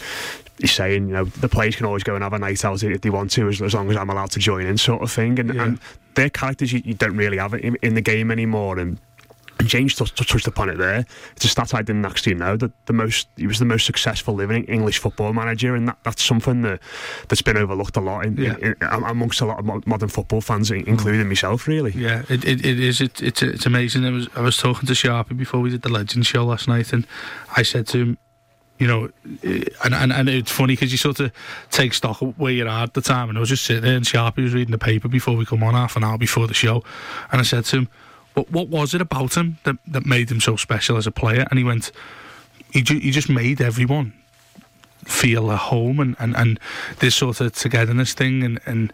[0.60, 3.00] he's saying, you know, the players can always go and have a night out if
[3.00, 5.38] they want to, as, as long as I'm allowed to join in, sort of thing.
[5.40, 5.64] And, Yeah.
[5.64, 5.80] and
[6.14, 8.55] they're characters you, you don't really have in, in the game anymore.
[8.78, 8.98] And
[9.64, 11.06] James touched, upon it there.
[11.34, 14.34] It's a stat I didn't actually know that the most he was the most successful
[14.34, 16.80] living English football manager, and that, that's something that
[17.28, 18.56] that's been overlooked a lot in, Yeah.
[18.56, 21.66] in, in, amongst a lot of modern football fans, including myself.
[21.66, 23.00] Really, Yeah, it, it, it is.
[23.00, 24.04] It, it's it's amazing.
[24.04, 26.92] I was I was talking to Sharpie before we did the Legend show last night,
[26.92, 27.06] and
[27.56, 28.18] I said to him,
[28.78, 29.08] you know,
[29.42, 31.32] eh, and and, and it's funny because you sort of
[31.70, 34.04] take stock of where you're at the time, and I was just sitting there, and
[34.04, 36.84] Sharpie was reading the paper before we come on half an hour before the show,
[37.32, 37.88] and I said to him,
[38.36, 41.46] what what was it about him that that made him so special as a player?
[41.50, 41.90] And he went,
[42.72, 44.12] he ju- he just made everyone
[45.04, 46.58] feel at home and, and, and
[46.98, 48.92] this sort of togetherness thing and, and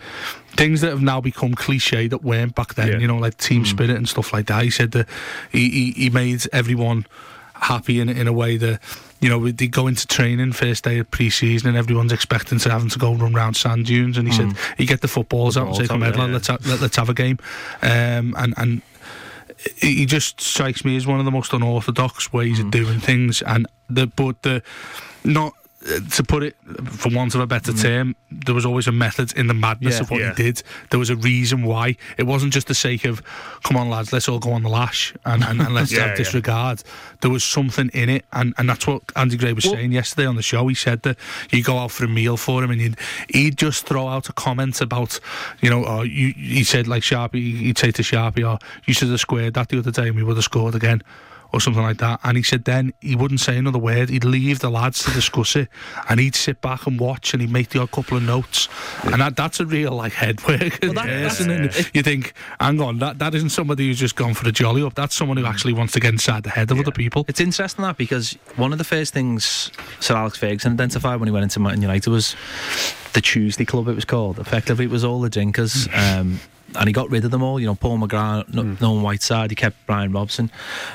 [0.48, 2.98] things that have now become cliche that weren't back then, Yeah.
[2.98, 4.62] you know, like team spirit and stuff like that.
[4.62, 5.08] He said that
[5.50, 7.06] he, he, he made everyone
[7.54, 8.80] happy in, in a way that,
[9.22, 12.90] you know, they go into training first day of pre-season and everyone's expecting to having
[12.90, 15.76] to go run around sand dunes and he said, you get the footballs out and
[15.76, 16.10] say, come yeah.
[16.26, 17.38] let's, have, let, let's have a game.
[17.80, 18.82] Um, and, and
[19.76, 22.64] he just strikes me as one of the most unorthodox ways Mm.
[22.66, 24.62] of doing things, and the but the
[25.24, 25.52] not
[26.12, 29.46] to put it for want of a better term, there was always a method in
[29.48, 29.98] the madness Mm.
[29.98, 30.02] Yeah.
[30.02, 30.34] of what Yeah.
[30.34, 30.62] he did.
[30.90, 31.96] There was a reason why.
[32.18, 33.20] It wasn't just the sake of,
[33.64, 36.16] come on lads, let's all go on the lash and, and, and let's Yeah, have
[36.16, 36.82] disregard.
[37.20, 40.26] There was something in it, and, and that's what Andy Gray was Well- saying yesterday
[40.26, 40.66] on the show.
[40.68, 41.16] He said that
[41.50, 42.96] you go out for a meal for him, and he'd,
[43.30, 45.18] he'd just throw out a comment about,
[45.60, 49.08] you know, or you, he said like Sharpie, he'd say to Sharpie, or you should
[49.10, 51.02] have squared that the other day, and we would have scored again.
[51.54, 54.08] Or something like that, and he said then he wouldn't say another word.
[54.08, 55.68] He'd leave the lads to discuss it,
[56.08, 58.70] and he'd sit back and watch, and he'd make the odd couple of notes,
[59.04, 60.78] and that, that's a real like head work.
[60.82, 64.32] Well, that- that's- and you think, hang on, that, that isn't somebody who's just gone
[64.32, 64.94] for a jolly up.
[64.94, 67.26] That's someone who actually wants to get inside the head of other people.
[67.28, 71.32] It's interesting that because one of the first things Sir Alex Ferguson identified when he
[71.32, 72.34] went into Man United was
[73.12, 73.88] the Tuesday Club.
[73.88, 74.38] It was called.
[74.38, 75.86] Effectively, it was all the drinkers.
[75.94, 76.40] Um,
[76.76, 77.60] and he got rid of them all.
[77.60, 79.50] You know, Paul McGrath, no, Norman Whiteside.
[79.50, 80.50] He kept Brian Robson.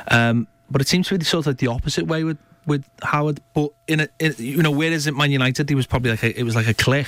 [0.10, 3.40] Um, but it seems to be sort of like the opposite way with with Howard.
[3.54, 6.40] But in a, in, you know, whereas at Man United, he was probably like a,
[6.40, 7.08] it was like a click.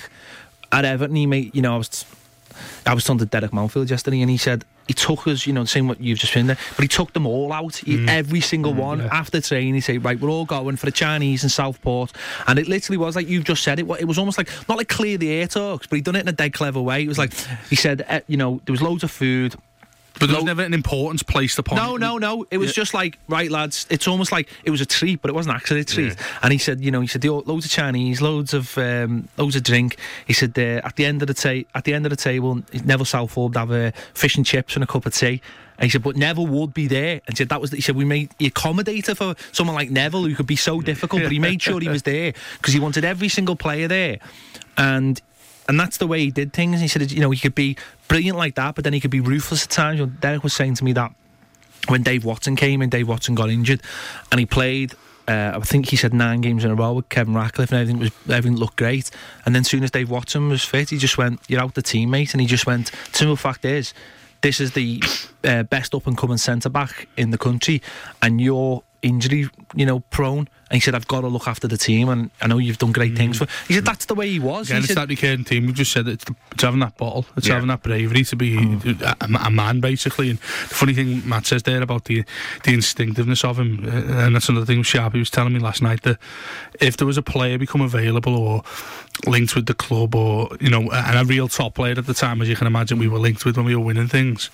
[0.72, 2.06] At Everton, he made you know I was
[2.86, 5.66] I was talking to Derek Mountfield yesterday, and he said he took us, you know,
[5.66, 8.74] saying what you've just been there, but he took them all out, he, every single
[8.74, 9.02] one.
[9.02, 12.12] After training, he said, right, we're all going for the Chinese in Southport.
[12.48, 14.88] And it literally was like you've just said it, it was almost like, not like
[14.88, 17.04] clear the air talks, but he done it in a dead clever way.
[17.04, 17.36] It was like,
[17.70, 19.54] he said, eh, you know, there was loads of food,
[20.20, 22.00] But there was Lo- never an importance placed upon no, it.
[22.00, 22.46] no, no.
[22.52, 22.82] It was Yeah.
[22.82, 23.88] just like, right, lads.
[23.90, 26.16] It's almost like it was a treat, but it wasn't actually a treat.
[26.44, 29.64] And he said, you know, he said loads of Chinese, loads of um, loads of
[29.64, 29.98] drink.
[30.28, 32.62] He said uh, at the end of the ta- at the end of the table,
[32.86, 35.42] Neville Southall would have uh, fish and chips and a cup of tea.
[35.78, 37.22] And he said, but Neville would be there.
[37.26, 37.72] And he said that was.
[37.72, 41.24] He said we made the accommodator for someone like Neville who could be so difficult,
[41.24, 44.20] but he made sure he was there because he wanted every single player there.
[44.78, 45.22] And
[45.70, 46.82] and that's the way he did things.
[46.82, 47.78] He said, you know, he could be
[48.08, 50.00] brilliant like that, but then he could be ruthless at times.
[50.00, 51.14] You know, Derek was saying to me that
[51.88, 53.82] when Dave Watson came and Dave Watson got injured,
[54.32, 54.94] and he played.
[55.28, 58.00] Uh, I think he said nine games in a row with Kevin Ratcliffe, and everything
[58.00, 59.12] was everything looked great.
[59.46, 62.34] And then, soon as Dave Watson was fit, he just went, "You're out the teammate,"
[62.34, 62.92] and he just went.
[63.12, 63.94] Simple fact is,
[64.42, 65.04] this is the
[65.44, 67.84] uh, best up and coming centre back in the country,
[68.24, 70.48] and you're injury, you know, prone.
[70.72, 72.92] And he said, "I've got to look after the team, and I know you've done
[72.92, 75.10] great things for." He said, "That's the way he was." Again, he it's said, that
[75.10, 75.66] recurring team.
[75.66, 77.26] We've just said it's, the, it's having that bottle.
[77.36, 77.56] It's Yeah.
[77.56, 78.56] having that bravery to be
[79.02, 80.30] a, a man, basically.
[80.30, 80.44] And the
[80.76, 82.24] funny thing Matt says there about the
[82.66, 86.04] the instinctiveness of him, uh, and that's another thing Sharpie was telling me last night
[86.04, 86.20] that
[86.80, 88.64] if there was a player become available or
[89.26, 92.44] linked with the club, or you know, and a real top player at the time,
[92.44, 94.52] as you can imagine, we were linked with when we were winning things.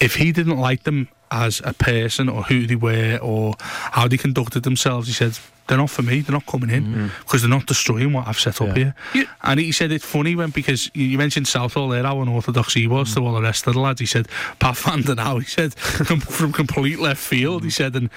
[0.00, 4.16] If he didn't like them as a person or who they were or how they
[4.16, 5.38] conducted themselves, he said.
[5.66, 6.20] They're not for me.
[6.20, 7.10] They're not coming in mm.
[7.20, 8.92] because they're not destroying what I've set up Yeah.
[9.14, 9.26] here.
[9.42, 12.86] And he said it's funny when because you you mentioned Southall there, how unorthodox he
[12.86, 13.14] was mm.
[13.14, 13.98] to all the rest of the lads.
[13.98, 15.40] He said Pat Van Den Hauwe.
[15.40, 17.62] He said from complete left field.
[17.62, 17.72] He mm.
[17.72, 18.10] said and.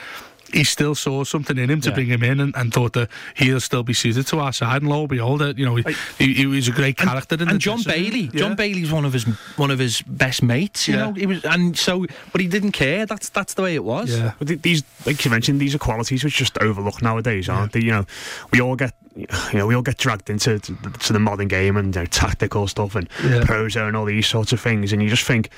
[0.53, 1.95] He still saw something in him to Yeah.
[1.95, 4.81] bring him in, and, and thought that he'll still be suited to our side.
[4.81, 5.83] And lo and behold, you know, he,
[6.17, 7.35] he, he was a great character.
[7.35, 8.11] in the and John dressing room.
[8.11, 8.29] Bailey.
[8.33, 8.39] Yeah.
[8.39, 9.25] John Bailey's one of his
[9.57, 10.87] one of his best mates.
[10.87, 11.05] You Yeah.
[11.07, 13.05] know, he was, and so, but he didn't care.
[13.05, 14.17] That's that's the way it was.
[14.17, 14.33] Yeah.
[14.39, 17.81] But these, like you mentioned, these are qualities which just overlooked nowadays, aren't they?
[17.81, 18.05] You know,
[18.51, 21.47] we all get, you know, we all get dragged into to, the- to the modern
[21.49, 23.41] game and you know, tactical stuff and Yeah.
[23.41, 25.49] prosa and all these sorts of things, and you just think.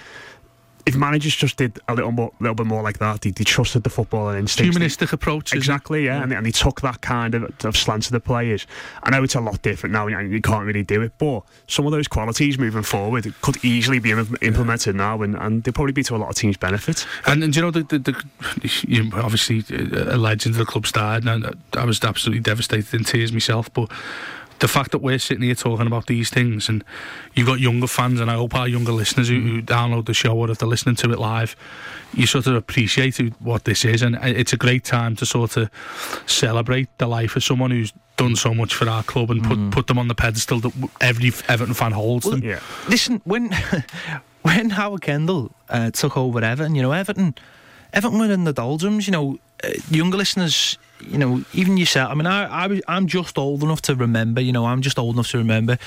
[0.90, 3.84] If managers just did a little more, little bit more like that, they, they trusted
[3.84, 4.76] the football and instincts.
[4.76, 5.54] humanistic approach.
[5.54, 8.66] Exactly, yeah, And, and he took that kind of, of slant to the players.
[9.04, 11.86] I know it's a lot different now, and you can't really do it, but some
[11.86, 15.94] of those qualities moving forward could easily be im- implemented now, and, and they'll probably
[15.94, 17.06] be to a lot of teams' benefit.
[17.28, 18.24] And, and you know the, the, the
[18.88, 23.04] you obviously a legend of the club's died, and I, I was absolutely devastated in
[23.04, 23.72] tears myself.
[23.74, 23.92] But
[24.60, 26.84] the fact that we're sitting here talking about these things, and
[27.34, 30.38] you've got younger fans, and I hope our younger listeners who, who download the show
[30.38, 31.56] or if they're listening to it live,
[32.14, 35.70] you sort of appreciate what this is, and it's a great time to sort of
[36.26, 39.88] celebrate the life of someone who's done so much for our club and put put
[39.88, 42.44] them on the pedestal that every Everton fan holds them.
[42.44, 42.60] Yeah.
[42.90, 43.56] Listen, when
[44.42, 47.36] when Howard Kendall uh, took over Everton, you know, Everton,
[47.94, 49.08] Everton were in the doldrums.
[49.08, 52.12] You know, uh, younger listeners, you know, even yourself.
[52.12, 54.42] I mean, I, I was, I'm just old enough to remember.
[54.42, 55.78] You know, I'm just old enough to remember.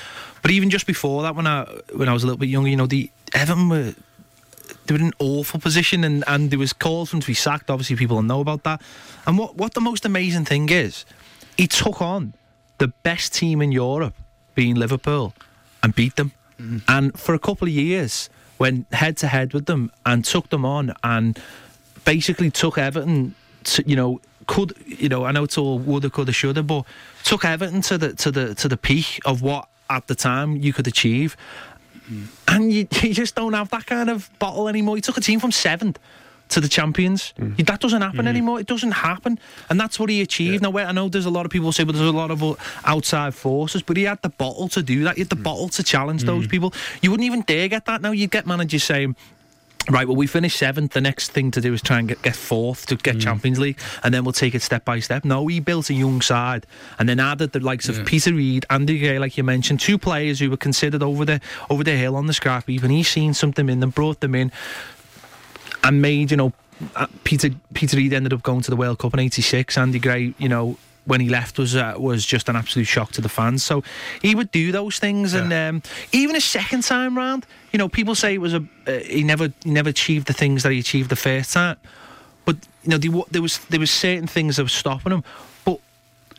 [0.41, 2.75] But even just before that, when I when I was a little bit younger, you
[2.75, 3.93] know, the Everton were.
[4.85, 7.33] They were in an awful position, and, and there was calls for him to be
[7.33, 7.69] sacked.
[7.69, 8.81] Obviously, people know about that.
[9.25, 11.05] And what, what the most amazing thing is,
[11.57, 12.33] he took on
[12.79, 14.13] the best team in Europe,
[14.55, 15.33] being Liverpool,
[15.81, 16.31] and beat them.
[16.59, 16.77] Mm-hmm.
[16.87, 20.65] And for a couple of years, went head to head with them and took them
[20.65, 21.39] on, and
[22.03, 23.35] basically took Everton.
[23.65, 25.25] To, you know, could you know?
[25.25, 26.85] I know it's all woulda, coulda, shoulda, but
[27.23, 30.73] took Everton to the to the to the peak of what at the time you
[30.73, 31.35] could achieve.
[32.47, 34.97] And you, you just don't have that kind of bottle anymore.
[34.97, 35.99] You took a team from seventh
[36.49, 37.33] to the champions.
[37.39, 37.57] Mm.
[37.57, 38.29] You- That doesn't happen mm.
[38.29, 38.59] anymore.
[38.59, 39.39] It doesn't happen.
[39.69, 40.61] And that's what he achieved.
[40.61, 42.43] Now, where- I know there's a lot of people say, but there's a lot of
[42.85, 45.15] outside forces, but he had the bottle to do that.
[45.15, 45.43] He had the mm.
[45.43, 46.73] bottle to challenge those people.
[47.01, 48.11] You wouldn't even dare get that now.
[48.11, 49.15] You'd get managers saying,
[49.89, 50.93] Right, well, we finished seventh.
[50.93, 53.79] The next thing to do is try and get, get fourth to get Champions League,
[54.03, 55.25] and then we'll take it step by step.
[55.25, 56.65] No, he built a young side,
[56.99, 60.39] and then added the likes of Peter Reid, Andy Gray, like you mentioned, two players
[60.39, 63.33] who were considered over the over the hill on the scrap heap, and he's seen
[63.33, 64.53] something in them, brought them in,
[65.83, 66.53] and made you know
[66.95, 69.77] uh, Peter Peter Reid ended up going to the World Cup in '86.
[69.77, 70.77] Andy Gray, you know.
[71.05, 73.63] When he left was uh, was just an absolute shock to the fans.
[73.63, 73.83] So
[74.21, 78.15] he would do those things, and um, even a second time round, you know, people
[78.15, 81.09] say it was a uh, he never he never achieved the things that he achieved
[81.09, 81.77] the first time.
[82.45, 85.23] But you know, there, there was there was certain things that were stopping him.
[85.65, 85.79] But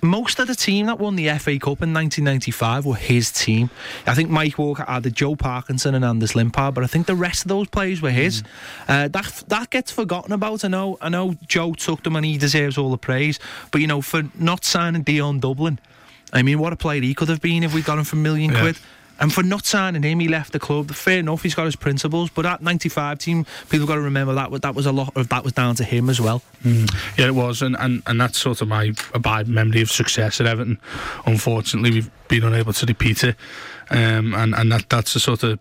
[0.05, 3.71] most of the team that won the FA Cup in 1995 were his team.
[4.07, 7.45] I think Mike Walker added Joe Parkinson and Anders Limpar, but I think the rest
[7.45, 8.43] of those players were his.
[8.88, 10.64] Uh, that that gets forgotten about.
[10.64, 10.99] I know.
[11.01, 13.38] I know Joe took them and he deserves all the praise.
[13.71, 15.79] But you know, for not signing Dion Dublin,
[16.33, 18.19] I mean, what a player he could have been if we got him for a
[18.19, 18.61] million Yeah.
[18.61, 18.79] quid.
[19.20, 20.90] And for not signing him, he left the club.
[20.90, 24.50] Fair enough, he's got his principles, but that '95 team, people got to remember that
[24.62, 26.42] that was a lot of that was down to him as well.
[26.64, 26.92] Mm.
[27.18, 30.46] Yeah, it was, and, and and that's sort of my abiding memory of success at
[30.46, 30.79] Everton.
[31.27, 33.37] Unfortunately, we've been unable to repeat it,
[33.90, 35.59] um, and and that that's the sort of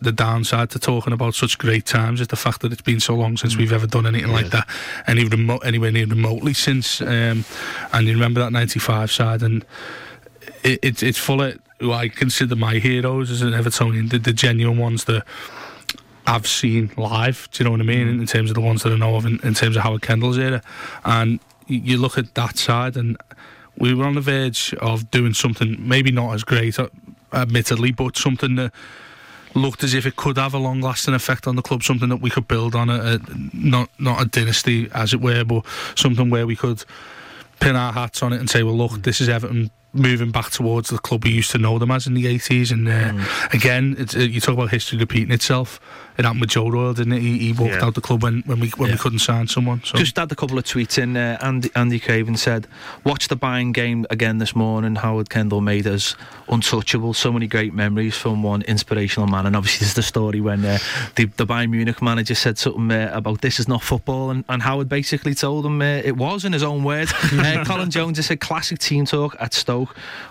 [0.00, 3.14] the downside to talking about such great times is the fact that it's been so
[3.14, 3.58] long since mm.
[3.58, 4.34] we've ever done anything yeah.
[4.34, 4.68] like that,
[5.06, 7.00] any remote, anywhere near remotely since.
[7.00, 7.44] Um,
[7.92, 9.64] and you remember that '95 side, and
[10.62, 14.32] it, it, it's full of who I consider my heroes as an Evertonian, the, the
[14.32, 15.24] genuine ones that
[16.28, 17.48] I've seen live.
[17.50, 18.06] Do you know what I mean?
[18.06, 18.10] Mm.
[18.10, 20.02] In, in terms of the ones that I know of, in, in terms of Howard
[20.02, 20.62] Kendall's era,
[21.04, 23.16] and you, you look at that side, and
[23.76, 26.88] we were on the verge of doing something maybe not as great, uh,
[27.32, 28.72] admittedly, but something that
[29.54, 32.18] looked as if it could have a long lasting effect on the club, something that
[32.18, 33.18] we could build on a, a,
[33.52, 35.64] not not a dynasty as it were, but
[35.96, 36.84] something where we could
[37.58, 40.88] pin our hats on it and say, well, look, this is Everton moving back towards
[40.88, 42.70] the club we used to know them as in the 80s.
[42.72, 43.54] And uh, mm.
[43.54, 45.80] again, uh, you talk about history repeating itself.
[46.18, 47.20] It happened with Joe Royle, didn't it?
[47.20, 47.84] He, he walked yeah.
[47.84, 48.94] out the club when, when we when yeah.
[48.96, 49.82] we couldn't sign someone.
[49.82, 49.96] So.
[49.96, 51.16] Just had a couple of tweets in.
[51.16, 52.66] Uh, Andy, Andy Craven said,
[53.02, 54.96] "Watch the Bayern game again this morning.
[54.96, 56.14] Howard Kendall made us
[56.48, 57.14] untouchable.
[57.14, 59.46] So many great memories from one inspirational man.
[59.46, 60.78] And obviously, there's the story when uh,
[61.16, 64.62] the, the Bayern Munich manager said something uh, about this is not football, and, and
[64.62, 67.12] Howard basically told him uh, it was in his own words.
[67.42, 69.81] Uh, Colin Jones just said classic team talk at Stoke,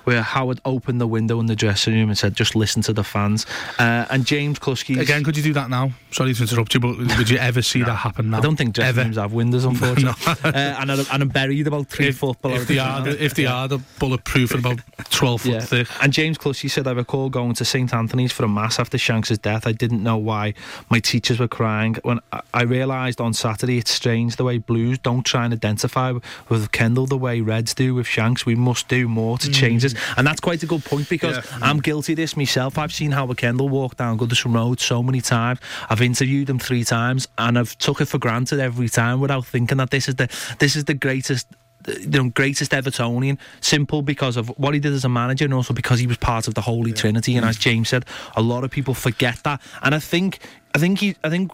[0.04, 3.04] where Howard opened the window in the dressing room and said, "Just listen to the
[3.04, 3.46] fans."
[3.80, 5.24] and James Cluskey again.
[5.24, 5.92] Could you do that now?
[6.12, 7.86] Sorry to interrupt you, but would you ever see no.
[7.86, 8.38] that happen now?
[8.38, 10.34] I don't think dressing rooms have windows, unfortunately.
[10.44, 10.50] no.
[10.50, 12.56] uh, and, and I'm buried about three if, foot below.
[12.56, 15.60] If they are, if they are, the bulletproof and about twelve foot yeah.
[15.60, 15.88] thick.
[16.02, 19.38] And James Clussy said, "I recall going to St Anthony's for a mass after Shanks'
[19.38, 19.66] death.
[19.68, 20.54] I didn't know why
[20.90, 21.96] my teachers were crying.
[22.04, 26.14] When I, I realised on Saturday, it's strange the way Blues don't try and identify
[26.50, 28.46] with Kendall the way Reds do with Shanks.
[28.46, 29.54] We must do more to mm.
[29.54, 31.60] change this, and that's quite a good point because yeah.
[31.62, 32.78] I'm guilty of this myself.
[32.78, 35.60] I've seen Howard Kendall walk down Goodison Road so many times.
[35.90, 39.78] I've interviewed him three times, and I've took it for granted every time without thinking
[39.78, 40.28] that this is the
[40.60, 41.48] this is the greatest
[41.84, 43.38] the greatest Evertonian.
[43.60, 46.48] Simple because of what he did as a manager, and also because he was part
[46.48, 46.98] of the Holy yeah.
[46.98, 47.36] Trinity.
[47.36, 49.62] And as James said, a lot of people forget that.
[49.82, 50.40] And I think,
[50.76, 51.52] I think he, I think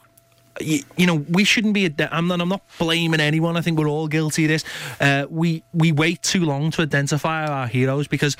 [0.59, 1.93] you, you, know, we shouldn't be.
[2.11, 2.41] I'm not.
[2.41, 3.57] I'm not blaming anyone.
[3.57, 4.63] I think we're all guilty of this.
[4.99, 8.37] Uh, we we wait too long to identify our heroes because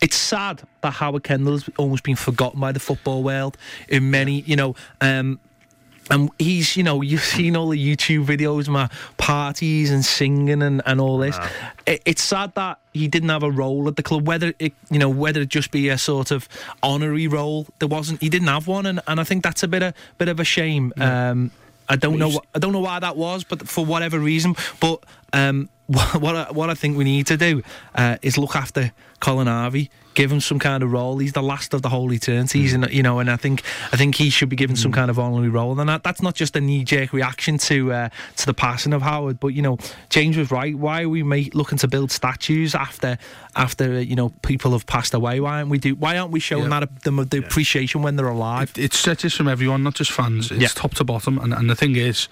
[0.00, 3.56] it's sad that Howard Kendall has almost been forgotten by the football world
[3.88, 4.40] in many.
[4.42, 5.40] You know, um,
[6.10, 10.82] and he's, you know, you've seen all the YouTube videos, my parties and singing and,
[10.86, 11.36] and all this.
[11.38, 11.50] Wow.
[11.86, 14.26] It, it's sad that he didn't have a role at the club.
[14.26, 16.48] Whether it, you know, whether it just be a sort of
[16.82, 18.20] honorary role, there wasn't.
[18.22, 20.44] He didn't have one, and, and I think that's a bit of bit of a
[20.44, 20.92] shame.
[20.96, 21.30] Yeah.
[21.30, 21.50] Um,
[21.88, 22.40] I don't know.
[22.54, 24.56] I don't know why that was, but for whatever reason.
[24.80, 27.62] But um, what I, what I think we need to do
[27.94, 31.18] uh, is look after Colin Harvey give him some kind of role.
[31.18, 32.82] He's the last of the holy eternities, mm.
[32.82, 34.78] and you know, and I think I think he should be given mm.
[34.80, 35.78] some kind of honorary role.
[35.78, 39.02] And that, that's not just a knee jerk reaction to uh, to the passing of
[39.02, 40.76] Howard, but you know, James was right.
[40.76, 43.18] Why are we make, looking to build statues after
[43.54, 45.38] after you know people have passed away?
[45.38, 45.94] Why aren't we do?
[45.94, 46.80] Why aren't we showing yeah.
[46.80, 48.72] that them the appreciation when they're alive?
[48.76, 50.50] It, it's stretches from everyone, not just fans.
[50.50, 50.68] It's yeah.
[50.68, 52.28] top to bottom, and, and the thing is,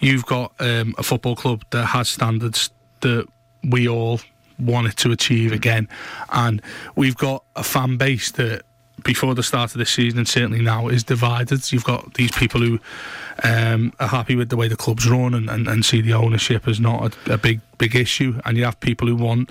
[0.00, 2.70] you've got um, a football club that has standards
[3.02, 3.28] that
[3.62, 4.20] we all
[4.58, 5.88] wanted to achieve again.
[6.30, 6.62] And
[6.94, 8.62] we've got a fan base that
[9.04, 11.70] before the start of this season and certainly now is divided.
[11.72, 12.80] You've got these people who
[13.44, 16.66] um, are happy with the way the club's run and, and, and see the ownership
[16.66, 19.50] as not a, a, big big issue, and you have people who want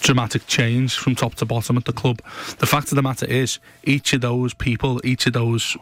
[0.00, 2.22] dramatic change from top to bottom at the club.
[2.58, 5.76] The fact of the matter is, each of those people, each of those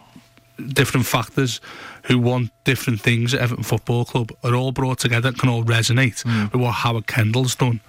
[0.69, 1.61] different factors
[2.05, 6.25] who want different things at Everton Football Club are all brought together can all resonate
[6.25, 6.51] mm.
[6.51, 7.81] with what Howard Kendall's done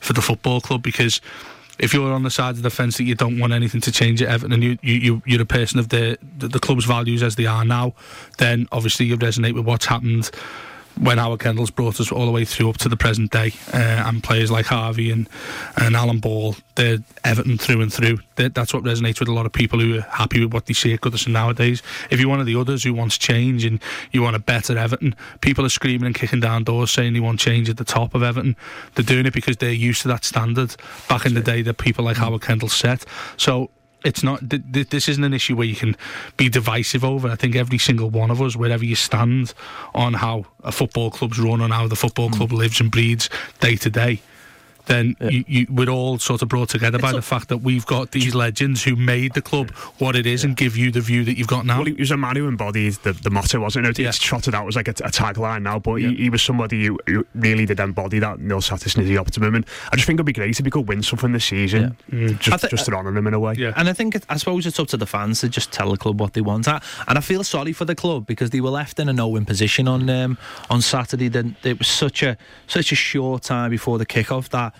[0.00, 1.20] for the football club because
[1.78, 4.20] if you're on the side of the fence that you don't want anything to change
[4.20, 7.36] at Everton and you, you, you're a person of the, the, the club's values as
[7.36, 7.94] they are now,
[8.38, 10.30] then obviously you resonate with what's happened
[11.00, 14.04] when Howard Kendall's brought us all the way through up to the present day, uh,
[14.06, 15.28] and players like Harvey and,
[15.76, 18.18] and Alan Ball, they're Everton through and through.
[18.36, 20.74] They're, that's what resonates with a lot of people who are happy with what they
[20.74, 21.82] see at Goodison nowadays.
[22.10, 23.80] If you're one of the others who wants change and
[24.12, 27.40] you want a better Everton, people are screaming and kicking down doors saying they want
[27.40, 28.56] change at the top of Everton.
[28.94, 30.74] They're doing it because they're used to that standard
[31.08, 33.04] back in the day that people like Howard Kendall set.
[33.36, 33.70] So
[34.04, 35.96] it's not th- th- this isn't an issue where you can
[36.36, 37.28] be divisive over.
[37.28, 39.54] I think every single one of us, wherever you stand
[39.94, 42.58] on how a football club's run and how the football club mm.
[42.58, 43.28] lives and breeds
[43.60, 44.20] day to day,
[44.88, 48.10] then you, you, we're all sort of brought together by the fact that we've got
[48.10, 51.38] these legends who made the club what it is and give you the view that
[51.38, 51.76] you've got now.
[51.78, 53.98] Well, he was a man who embodied the, the motto, wasn't it?
[53.98, 56.98] It's trotted out as like a, a tagline now, but he, he was somebody who,
[57.06, 59.54] who really did embody that nil satis nisi optimum.
[59.54, 61.96] And I just think it'd be great if he could win something this season,
[62.38, 63.54] just, thi- just to honour him in a way.
[63.56, 63.74] Yeah.
[63.76, 65.96] And I think, it, I suppose it's up to the fans to just tell the
[65.96, 66.66] club what they want.
[66.66, 69.44] I, and I feel sorry for the club because they were left in a no-win
[69.44, 70.38] position on um,
[70.70, 71.28] on Saturday.
[71.28, 72.36] Then it was such a
[72.66, 74.74] such a short time before the kickoff that.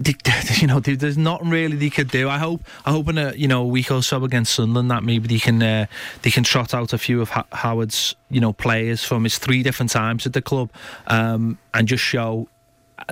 [0.60, 2.28] You know, there's nothing really they could do.
[2.28, 5.04] I hope, I hope in a you know a week or so against Sunderland that
[5.04, 5.86] maybe they can uh,
[6.22, 9.62] they can trot out a few of Ha- Howard's you know players from his three
[9.62, 10.70] different times at the club,
[11.06, 12.48] um, and just show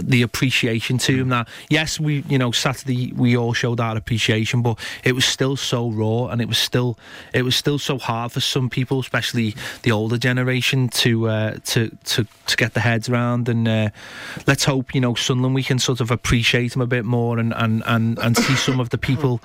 [0.01, 4.63] the appreciation to him that yes we you know Saturday we all showed our appreciation
[4.63, 6.99] but it was still so raw and it was still
[7.33, 11.97] it was still so hard for some people especially the older generation to uh, to
[12.05, 13.89] to to get their heads around and uh,
[14.47, 17.53] let's hope you know Sunderland we can sort of appreciate him a bit more and
[17.55, 19.41] and and, and see some of the people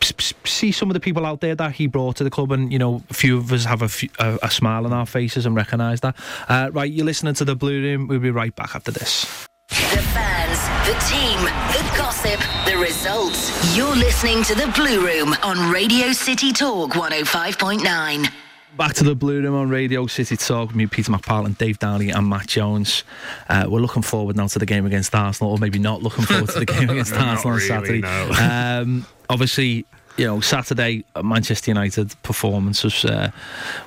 [0.00, 2.78] see some of the people out there that he brought to the club and you
[2.78, 5.56] know a few of us have a, few, a, a smile on our faces and
[5.56, 6.16] recognise that.
[6.48, 8.08] Uh, right you're listening to the Blue Room.
[8.08, 9.48] We'll be right back after this
[9.94, 11.38] The fans, the team,
[11.72, 13.76] the gossip, the results.
[13.76, 18.28] You're listening to The Blue Room on Radio City Talk 105.9.
[18.76, 22.10] Back to the Blue Room on Radio City Talk with me, Peter McPartland, Dave Downey,
[22.10, 23.04] and Matt Jones.
[23.48, 26.48] Uh, we're looking forward now to the game against Arsenal, or maybe not looking forward
[26.50, 28.00] to the game against Not Arsenal on Saturday.
[28.00, 28.30] no.
[28.40, 29.86] Um, obviously,
[30.16, 33.30] you know, Saturday uh, Manchester United performance was uh,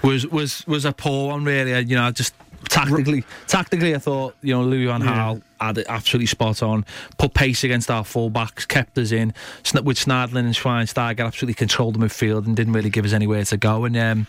[0.03, 1.43] was was was a poor one.
[1.43, 2.33] Really, Uh, you know, I just
[2.69, 6.85] tactically, tactically, I thought you know Louis van Gaal had it absolutely spot on.
[7.17, 9.33] Put pace against our fullbacks, kept us in.
[9.63, 13.43] Sn- With Schneiderlin and Schweinsteiger, absolutely controlled the midfield and didn't really give us anywhere
[13.45, 13.85] to go.
[13.85, 14.27] And um,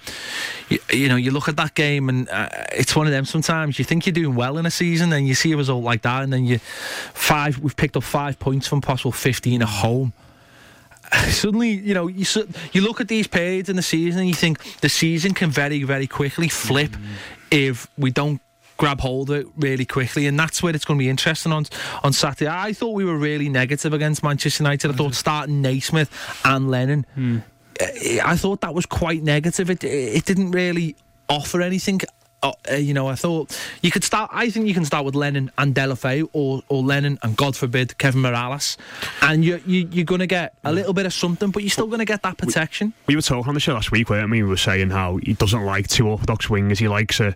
[0.68, 3.24] you, you know, you look at that game and uh, it's one of them.
[3.24, 6.02] Sometimes you think you're doing well in a season, and you see a result like
[6.02, 7.58] that, and then you five.
[7.58, 10.12] We've picked up five points from possible fifteen at home
[11.30, 12.26] suddenly, you know, you
[12.72, 15.82] you look at these periods in the season and you think the season can very,
[15.82, 16.94] very quickly flip
[17.50, 18.40] if we don't
[18.78, 21.66] grab hold of it really quickly, and that's where it's going to be interesting on
[22.02, 22.50] on Saturday.
[22.50, 24.90] I thought we were really negative against Manchester United.
[24.90, 26.10] I thought starting Naismith
[26.44, 27.04] and Lennon,
[27.80, 29.68] eh, I thought that was quite negative.
[29.68, 30.96] It it didn't really
[31.28, 32.00] offer anything.
[32.42, 34.30] Uh, uh, you know, I thought you could start.
[34.32, 37.98] I think you can start with Lennon and Deulofeu, or or Lennon and God forbid
[37.98, 38.76] Kevin Mirallas,
[39.22, 41.88] and you, you you're going to get a little bit of something, but you're still
[41.88, 42.92] going to get that protection.
[43.08, 44.42] We were talking on the show last week, weren't we?
[44.44, 46.78] We were saying how he doesn't like two orthodox wingers.
[46.78, 47.34] He likes a,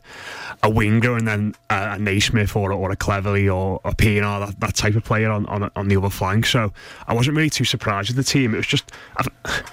[0.63, 4.47] a winger and then a, a Naismith or, a- or a Cleverley or a Pienaar
[4.47, 6.47] that, that type of player on, on on the other flank.
[6.47, 6.73] So
[7.09, 8.55] I wasn't really too surprised with the team.
[8.55, 9.27] It was just, I,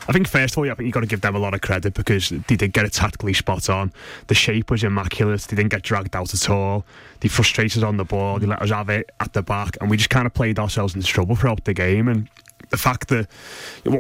[0.07, 1.61] I think first of all, I think you got to give them a lot of
[1.61, 3.91] credit because they did get it tactically spot on.
[4.25, 5.18] The shape was immaculate.
[5.27, 6.85] They didn't get dragged out at all.
[7.19, 8.39] They frustrated on the ball.
[8.39, 10.95] They let us have it at the back, and we just kind of played ourselves
[10.95, 12.07] into trouble throughout the game.
[12.07, 12.29] And
[12.69, 13.27] the fact that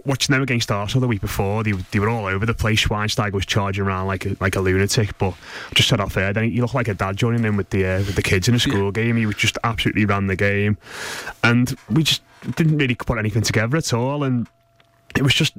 [0.05, 2.85] watching them against Arsenal the week before, they, they were all over the place.
[2.85, 5.33] Schweinsteiger was charging around like a, like a lunatic, but
[5.69, 6.33] I just said off there.
[6.33, 8.55] then he looked like a dad joining in with the uh, with the kids in
[8.55, 9.17] a school game.
[9.17, 10.77] He was just absolutely ran the game,
[11.43, 12.21] and we just
[12.55, 14.23] didn't really put anything together at all.
[14.23, 14.47] And
[15.15, 15.53] it was just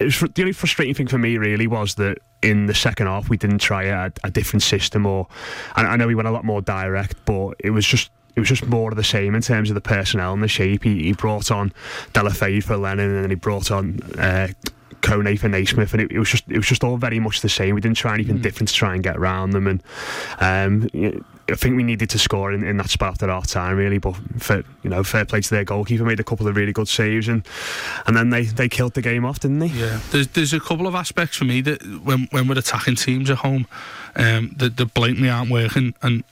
[0.00, 3.28] it was the only frustrating thing for me really was that in the second half
[3.28, 5.26] we didn't try a, a different system or
[5.76, 8.48] and I know we went a lot more direct but it was just it was
[8.48, 10.84] just more of the same in terms of the personnel and the shape.
[10.84, 11.72] He, he brought on
[12.12, 14.48] Deulofeu for Lennon and then he brought on uh,
[15.00, 17.48] Kone for Naismith and it, it was just it was just all very much the
[17.48, 17.74] same.
[17.74, 19.82] We didn't try anything different to try and get around them and
[20.40, 23.98] um, I think we needed to score in, in that spot after half time really
[23.98, 26.88] but for, you know fair play to their goalkeeper made a couple of really good
[26.88, 27.46] saves and
[28.06, 29.68] and then they, they killed the game off didn't they?
[29.68, 33.30] Yeah, there's there's a couple of aspects for me that when when we're attacking teams
[33.30, 33.66] at home,
[34.16, 36.24] um, that, that blatantly aren't working, and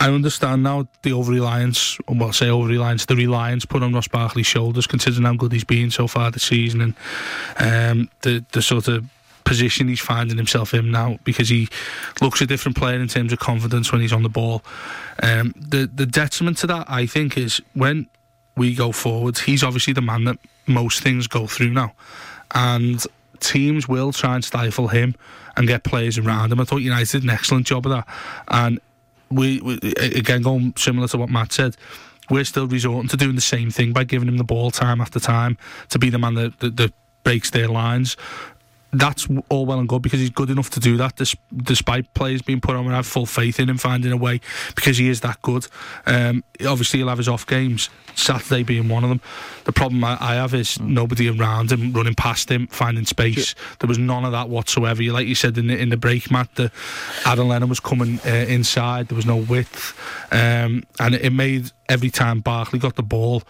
[0.00, 4.08] I understand now the over reliance, well, say over reliance, the reliance put on Ross
[4.08, 6.80] Barkley's shoulders, considering how good he's been so far this season,
[7.58, 9.04] and um, the the sort of
[9.44, 11.68] position he's finding himself in now because he
[12.20, 14.62] looks a different player in terms of confidence when he's on the ball.
[15.22, 18.08] Um, the the detriment to that, I think, is when
[18.56, 19.40] we go forwards.
[19.40, 21.92] He's obviously the man that most things go through now,
[22.54, 23.04] and
[23.40, 25.14] teams will try and stifle him
[25.56, 26.60] and get players around him.
[26.60, 28.08] I thought United did an excellent job of that,
[28.48, 28.80] and
[29.30, 31.76] we, we again going similar to what Matt said.
[32.30, 35.20] We're still resorting to doing the same thing by giving him the ball time after
[35.20, 35.58] time
[35.90, 38.16] to be the man that, that, that breaks their lines
[38.94, 41.20] that's all well and good because he's good enough to do that,
[41.56, 42.86] despite players being put on.
[42.88, 44.40] I have full faith in him finding a way
[44.74, 45.66] because he is that good.
[46.06, 47.90] Um, obviously, he'll have his off games.
[48.16, 49.20] Saturday being one of them.
[49.64, 53.54] The problem I, I have is nobody around him, running past him, finding space.
[53.80, 55.02] There was none of that whatsoever.
[55.02, 56.54] You like you said in the in the break, Matt.
[56.54, 56.70] The
[57.26, 59.08] Aaron Lennon was coming uh, inside.
[59.08, 59.98] There was no width,
[60.30, 63.42] um, and it, it made every time Barkley got the ball,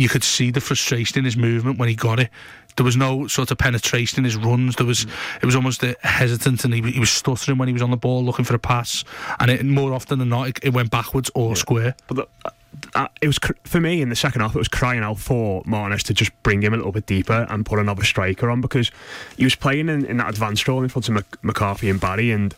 [0.00, 2.30] you could see the frustration in his movement when he got it.
[2.76, 4.76] There was no sort of penetration in his runs.
[4.76, 5.06] There was
[5.42, 7.98] it was almost uh, hesitant, and he, he was stuttering when he was on the
[7.98, 9.04] ball looking for a pass.
[9.38, 11.94] And it, more often than not, it, it went backwards or square.
[12.08, 12.52] But the,
[12.94, 14.54] uh, it was cr- for me in the second half.
[14.54, 17.66] It was crying out for Martinez to just bring him a little bit deeper and
[17.66, 18.90] put another striker on because
[19.36, 22.30] he was playing in, in that advanced role in front of Mc- McCarthy and Barry,
[22.30, 22.54] and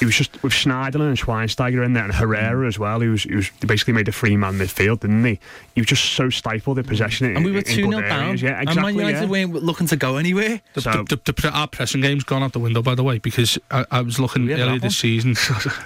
[0.00, 3.00] he was just with Schneiderlin and Schweinsteiger in there and Herrera as well.
[3.00, 5.38] He was he was he basically made a free man midfield, didn't he?
[5.74, 7.30] He was just so stifled in possession.
[7.30, 8.36] in- And we were 2 good 0 down.
[8.38, 8.66] Yeah, exactly.
[8.72, 9.26] and Man United yeah.
[9.30, 10.60] weren't looking to go anywhere.
[10.74, 13.18] The, So- the, the, the, our pressing game's gone out the window, by the way,
[13.18, 15.36] because I, I was looking earlier this season.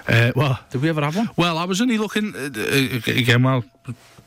[0.07, 1.29] uh, well, Did we ever have one?
[1.37, 2.49] well, I was only looking uh,
[3.11, 3.43] again.
[3.43, 3.63] Well,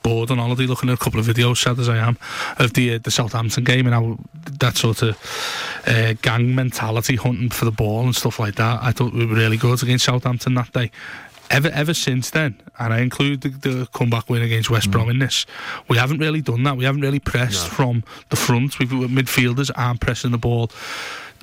[0.03, 2.19] bored on holiday, looking at a couple of videos, sad as I am,
[2.59, 4.19] of the uh, the Southampton game and how
[4.61, 8.81] that sort of uh, gang mentality, hunting for the ball and stuff like that.
[8.83, 10.91] I thought we were really good against Southampton that day.
[11.51, 15.19] Ever, ever since then, and I include the, the comeback win against West Brom in
[15.19, 15.45] this,
[15.87, 16.79] we haven't really done that.
[16.79, 18.79] We haven't really pressed from the front.
[18.79, 20.71] We've midfielders aren't pressing the ball.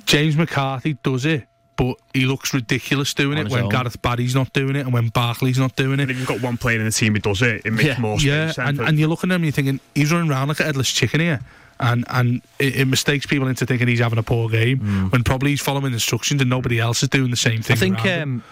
[0.06, 1.46] James McCarthy does it,
[1.80, 3.68] but he looks ridiculous doing On it when own.
[3.70, 6.02] Gareth Barry's not doing it and when Barkley's not doing it.
[6.02, 7.98] And if you've got one player in the team who does it, it makes Yeah.
[7.98, 8.28] more space.
[8.28, 10.60] Yeah, then and, and you're looking at him, and you're thinking he's running around like
[10.60, 11.40] a headless chicken here,
[11.78, 15.50] and and it, it mistakes people into thinking he's having a poor game when probably
[15.52, 17.76] he's following instructions and nobody else is doing the same thing.
[17.76, 18.42] I think um,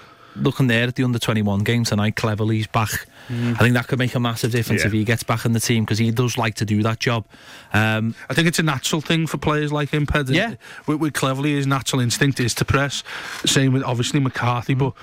[0.40, 3.06] looking there at the under 21 game tonight, Cleverley's back.
[3.30, 4.86] I think that could make a massive difference Yeah.
[4.86, 7.26] if he gets back in the team because he does like to do that job.
[7.74, 10.06] Um, I think it's a natural thing for players like him.
[10.06, 10.30] Ped.
[10.30, 10.54] Yeah.
[10.86, 13.04] with, with Cleverly, his natural instinct is to press.
[13.44, 14.94] Same with obviously McCarthy, but.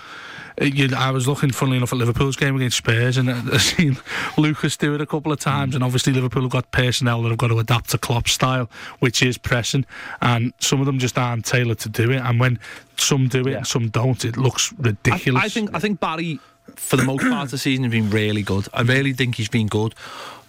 [0.62, 3.97] You, I was looking, funnily enough, at Liverpool's game against Spurs, and uh, I've seen
[4.38, 5.76] Lucas do it a couple of times.
[5.76, 9.22] And obviously, Liverpool have got personnel that have got to adapt to Klopp's style, which
[9.22, 9.86] is pressing.
[10.22, 12.18] And some of them just aren't tailored to do it.
[12.22, 12.60] And when
[12.97, 13.58] some do it Yeah.
[13.58, 15.41] and some don't, it looks ridiculous.
[15.43, 16.39] I, I think I think Barry,
[16.76, 18.68] for the most part of the season, has been really good.
[18.74, 19.93] I really think he's been good.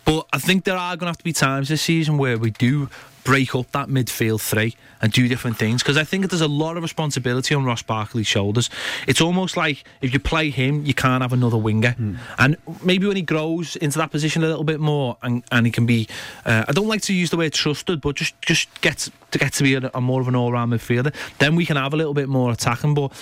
[0.05, 2.53] But I think there are going to have to be times this season where we
[2.53, 2.89] do
[3.27, 6.77] break up that midfield three and do different things because I think there's a lot
[6.77, 8.71] of responsibility on Ross Barkley's shoulders.
[9.09, 11.97] It's almost like if you play him, you can't have another winger.
[12.39, 15.73] And maybe when he grows into that position a little bit more and, and he
[15.73, 16.07] can be,
[16.45, 19.53] uh, I don't like to use the word trusted, but just just gets to get
[19.55, 22.15] to be a, a more of an all-round midfielder, then we can have a little
[22.15, 22.95] bit more attacking.
[22.95, 23.13] But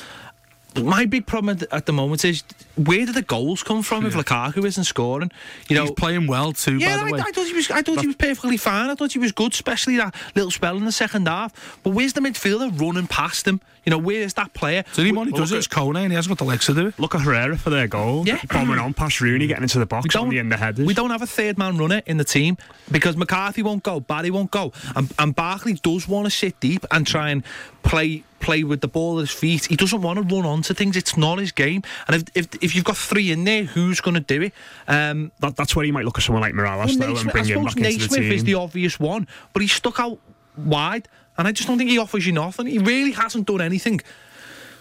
[0.82, 2.42] my big problem at, at the moment is
[2.76, 5.30] where do the goals come from if Lukaku isn't scoring?
[5.68, 6.78] You know, he's playing well too.
[6.78, 7.70] yeah, by the I, way, I thought he was.
[7.70, 8.90] I thought he was perfectly fine.
[8.90, 11.78] I thought he was good, especially that little spell in the second half.
[11.82, 13.60] But where's the midfielder running past him?
[13.84, 14.82] You know, where's that player?
[14.94, 16.74] the only who does look it is Kone, and he hasn't got the legs to
[16.74, 16.98] do it.
[16.98, 18.26] Look at Herrera for their goal.
[18.26, 18.40] Yeah.
[18.50, 20.86] Bombing on past Rooney, getting into the box on the end of headers.
[20.86, 22.56] we don't have a third man runner in the team
[22.90, 26.84] because McCarthy won't go, Barry won't go, and, and Barkley does want to sit deep
[26.90, 27.44] and try and
[27.82, 29.64] play play with the ball at his feet.
[29.66, 30.96] He doesn't want to run onto things.
[30.96, 31.82] It's not his game.
[32.06, 34.52] And if if, if you've got three in there, who's going to do it?
[34.86, 37.44] Um, That, that's where you might look at someone like Mirallas well, though and bring
[37.44, 38.32] I him suppose back into the team.
[38.32, 40.18] is the obvious one, but he's stuck out
[40.56, 42.66] wide, and I just don't think he offers you nothing.
[42.66, 44.00] He really hasn't done anything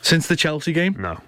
[0.02, 0.96] since the Chelsea game.
[1.00, 1.20] no.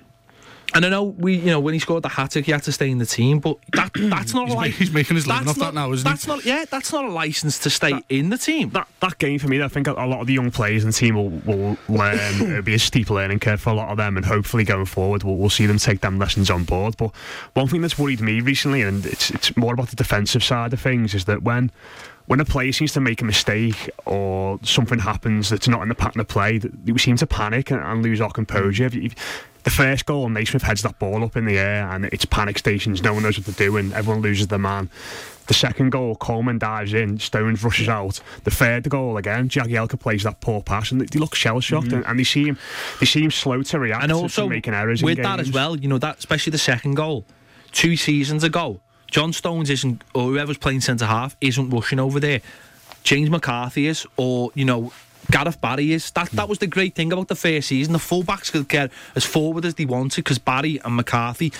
[0.74, 2.72] And I know we, you know, when he scored the hat trick, he had to
[2.72, 5.26] stay in the team, but that that's not He's a ma- li- he's making his
[5.28, 6.12] living that's off that not- now, isn't he?
[6.12, 8.72] That's not, yeah, that's not a license to stay in the team.
[8.72, 10.94] That that game for me, I think a lot of the young players in the
[10.94, 12.42] team will, will learn.
[12.42, 15.24] It'll be a steep learning curve for a lot of them, and hopefully going forward,
[15.24, 16.98] we'll, we'll see them take them lessons on board.
[16.98, 17.12] But
[17.54, 20.82] one thing that's worried me recently, and it's it's more about the defensive side of
[20.82, 21.72] things, is that when
[22.28, 25.96] when a player seems to make a mistake or something happens that's not in the
[25.96, 28.86] pattern of play, that we seem to panic and, and lose our composure.
[28.86, 29.16] If you- if-
[29.66, 33.02] the first goal, Naismith heads that ball up in the air, and it's panic stations.
[33.02, 34.92] No one knows what to do, and everyone loses their man.
[35.48, 38.22] The second goal, Coleman dives in, Stones rushes out.
[38.44, 42.04] The third goal again, Jagielka plays that poor pass, and they, look shell shocked, and,
[42.04, 42.10] mm-hmm.
[42.12, 42.60] and they seem
[43.00, 45.02] they seem slow to react and also making errors.
[45.02, 47.26] with that as well, you know that especially the second goal,
[47.72, 52.42] two seasons ago, John Stones isn't, or whoever's playing centre half isn't rushing over there.
[53.04, 54.94] James McCarthy is, or you know.
[55.32, 56.12] Gareth Barry is.
[56.12, 57.94] That that was the great thing about the first season.
[57.94, 61.52] The fullbacks could get as forward as they wanted because Barry and McCarthy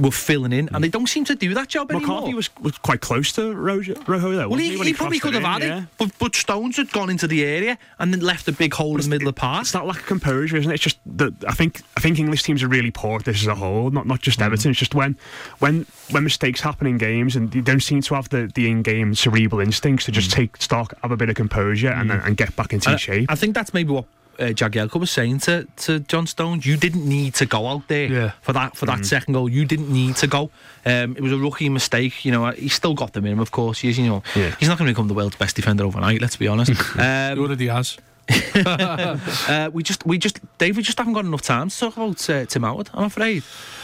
[0.00, 2.16] were filling in, and they don't seem to do that job anymore.
[2.16, 4.48] McCarthy was, was quite close to Rojo, Rojo though.
[4.48, 5.82] Well, wasn't he, he probably could have in, had yeah.
[5.82, 8.96] it, but, but Stones had gone into the area and then left a big hole
[8.96, 9.62] in the middle of the park.
[9.62, 10.74] It's that lack of composure, isn't it?
[10.74, 13.46] It's just that I think I think English teams are really poor at this as
[13.46, 14.46] a whole, not not just Mm.
[14.46, 14.70] Everton.
[14.70, 15.16] It's just when
[15.60, 19.14] when when mistakes happen in games and they don't seem to have the, the in-game
[19.14, 22.54] cerebral instincts to just take stock, have a bit of composure, and then and get
[22.56, 22.92] back into Mm.
[22.92, 23.11] And shape.
[23.28, 24.04] I think that's maybe what
[24.38, 28.06] uh, Jagielka was saying to, to John Stones, you didn't need to go out there
[28.06, 28.30] Yeah.
[28.40, 29.48] for that for that second goal.
[29.48, 30.50] You didn't need to go.
[30.86, 32.24] Um, it was a rookie mistake.
[32.24, 33.40] You know, he's still got them in him.
[33.40, 33.98] Of course, he is.
[33.98, 34.54] You know, Yeah.
[34.58, 36.20] he's not going to become the world's best defender overnight.
[36.20, 36.72] Let's be honest.
[36.94, 37.98] He um, already has.
[38.54, 42.30] uh, we just, we just, Dave, we just haven't got enough time to talk about
[42.30, 42.88] uh, Tim Howard.
[42.94, 43.42] I'm afraid.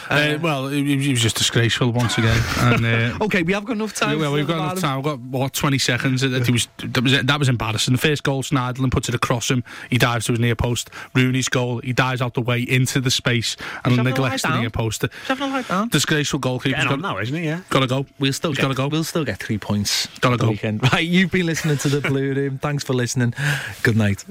[0.09, 2.41] Uh, well, he, he was just disgraceful once again.
[2.59, 4.19] And, uh, Okay, we have got enough time.
[4.19, 4.97] well, we've got enough time.
[4.97, 6.23] We've got what twenty seconds.
[6.23, 7.93] That he was that was that was embarrassing.
[7.93, 9.65] The first goal, Schneiderlin puts it across him.
[9.91, 10.91] He dives to his near post.
[11.15, 14.61] Rooney's goal, he dives out the way into the space and neglects the lie down.
[14.63, 15.03] near post.
[15.03, 15.89] He's having a lie down.
[15.89, 16.77] Disgraceful goalkeeper.
[16.77, 17.45] Getting on Got, now, isn't he?
[17.45, 17.61] Yeah.
[17.71, 18.07] got to go.
[18.19, 18.89] We'll still He's get, gotta go.
[18.89, 20.07] We'll still get three points.
[20.21, 20.51] Gotta go.
[20.51, 20.83] Weekend.
[20.93, 22.59] Right, you've been listening to the Blue Room.
[22.59, 23.35] Thanks for listening.
[23.83, 24.25] Good night.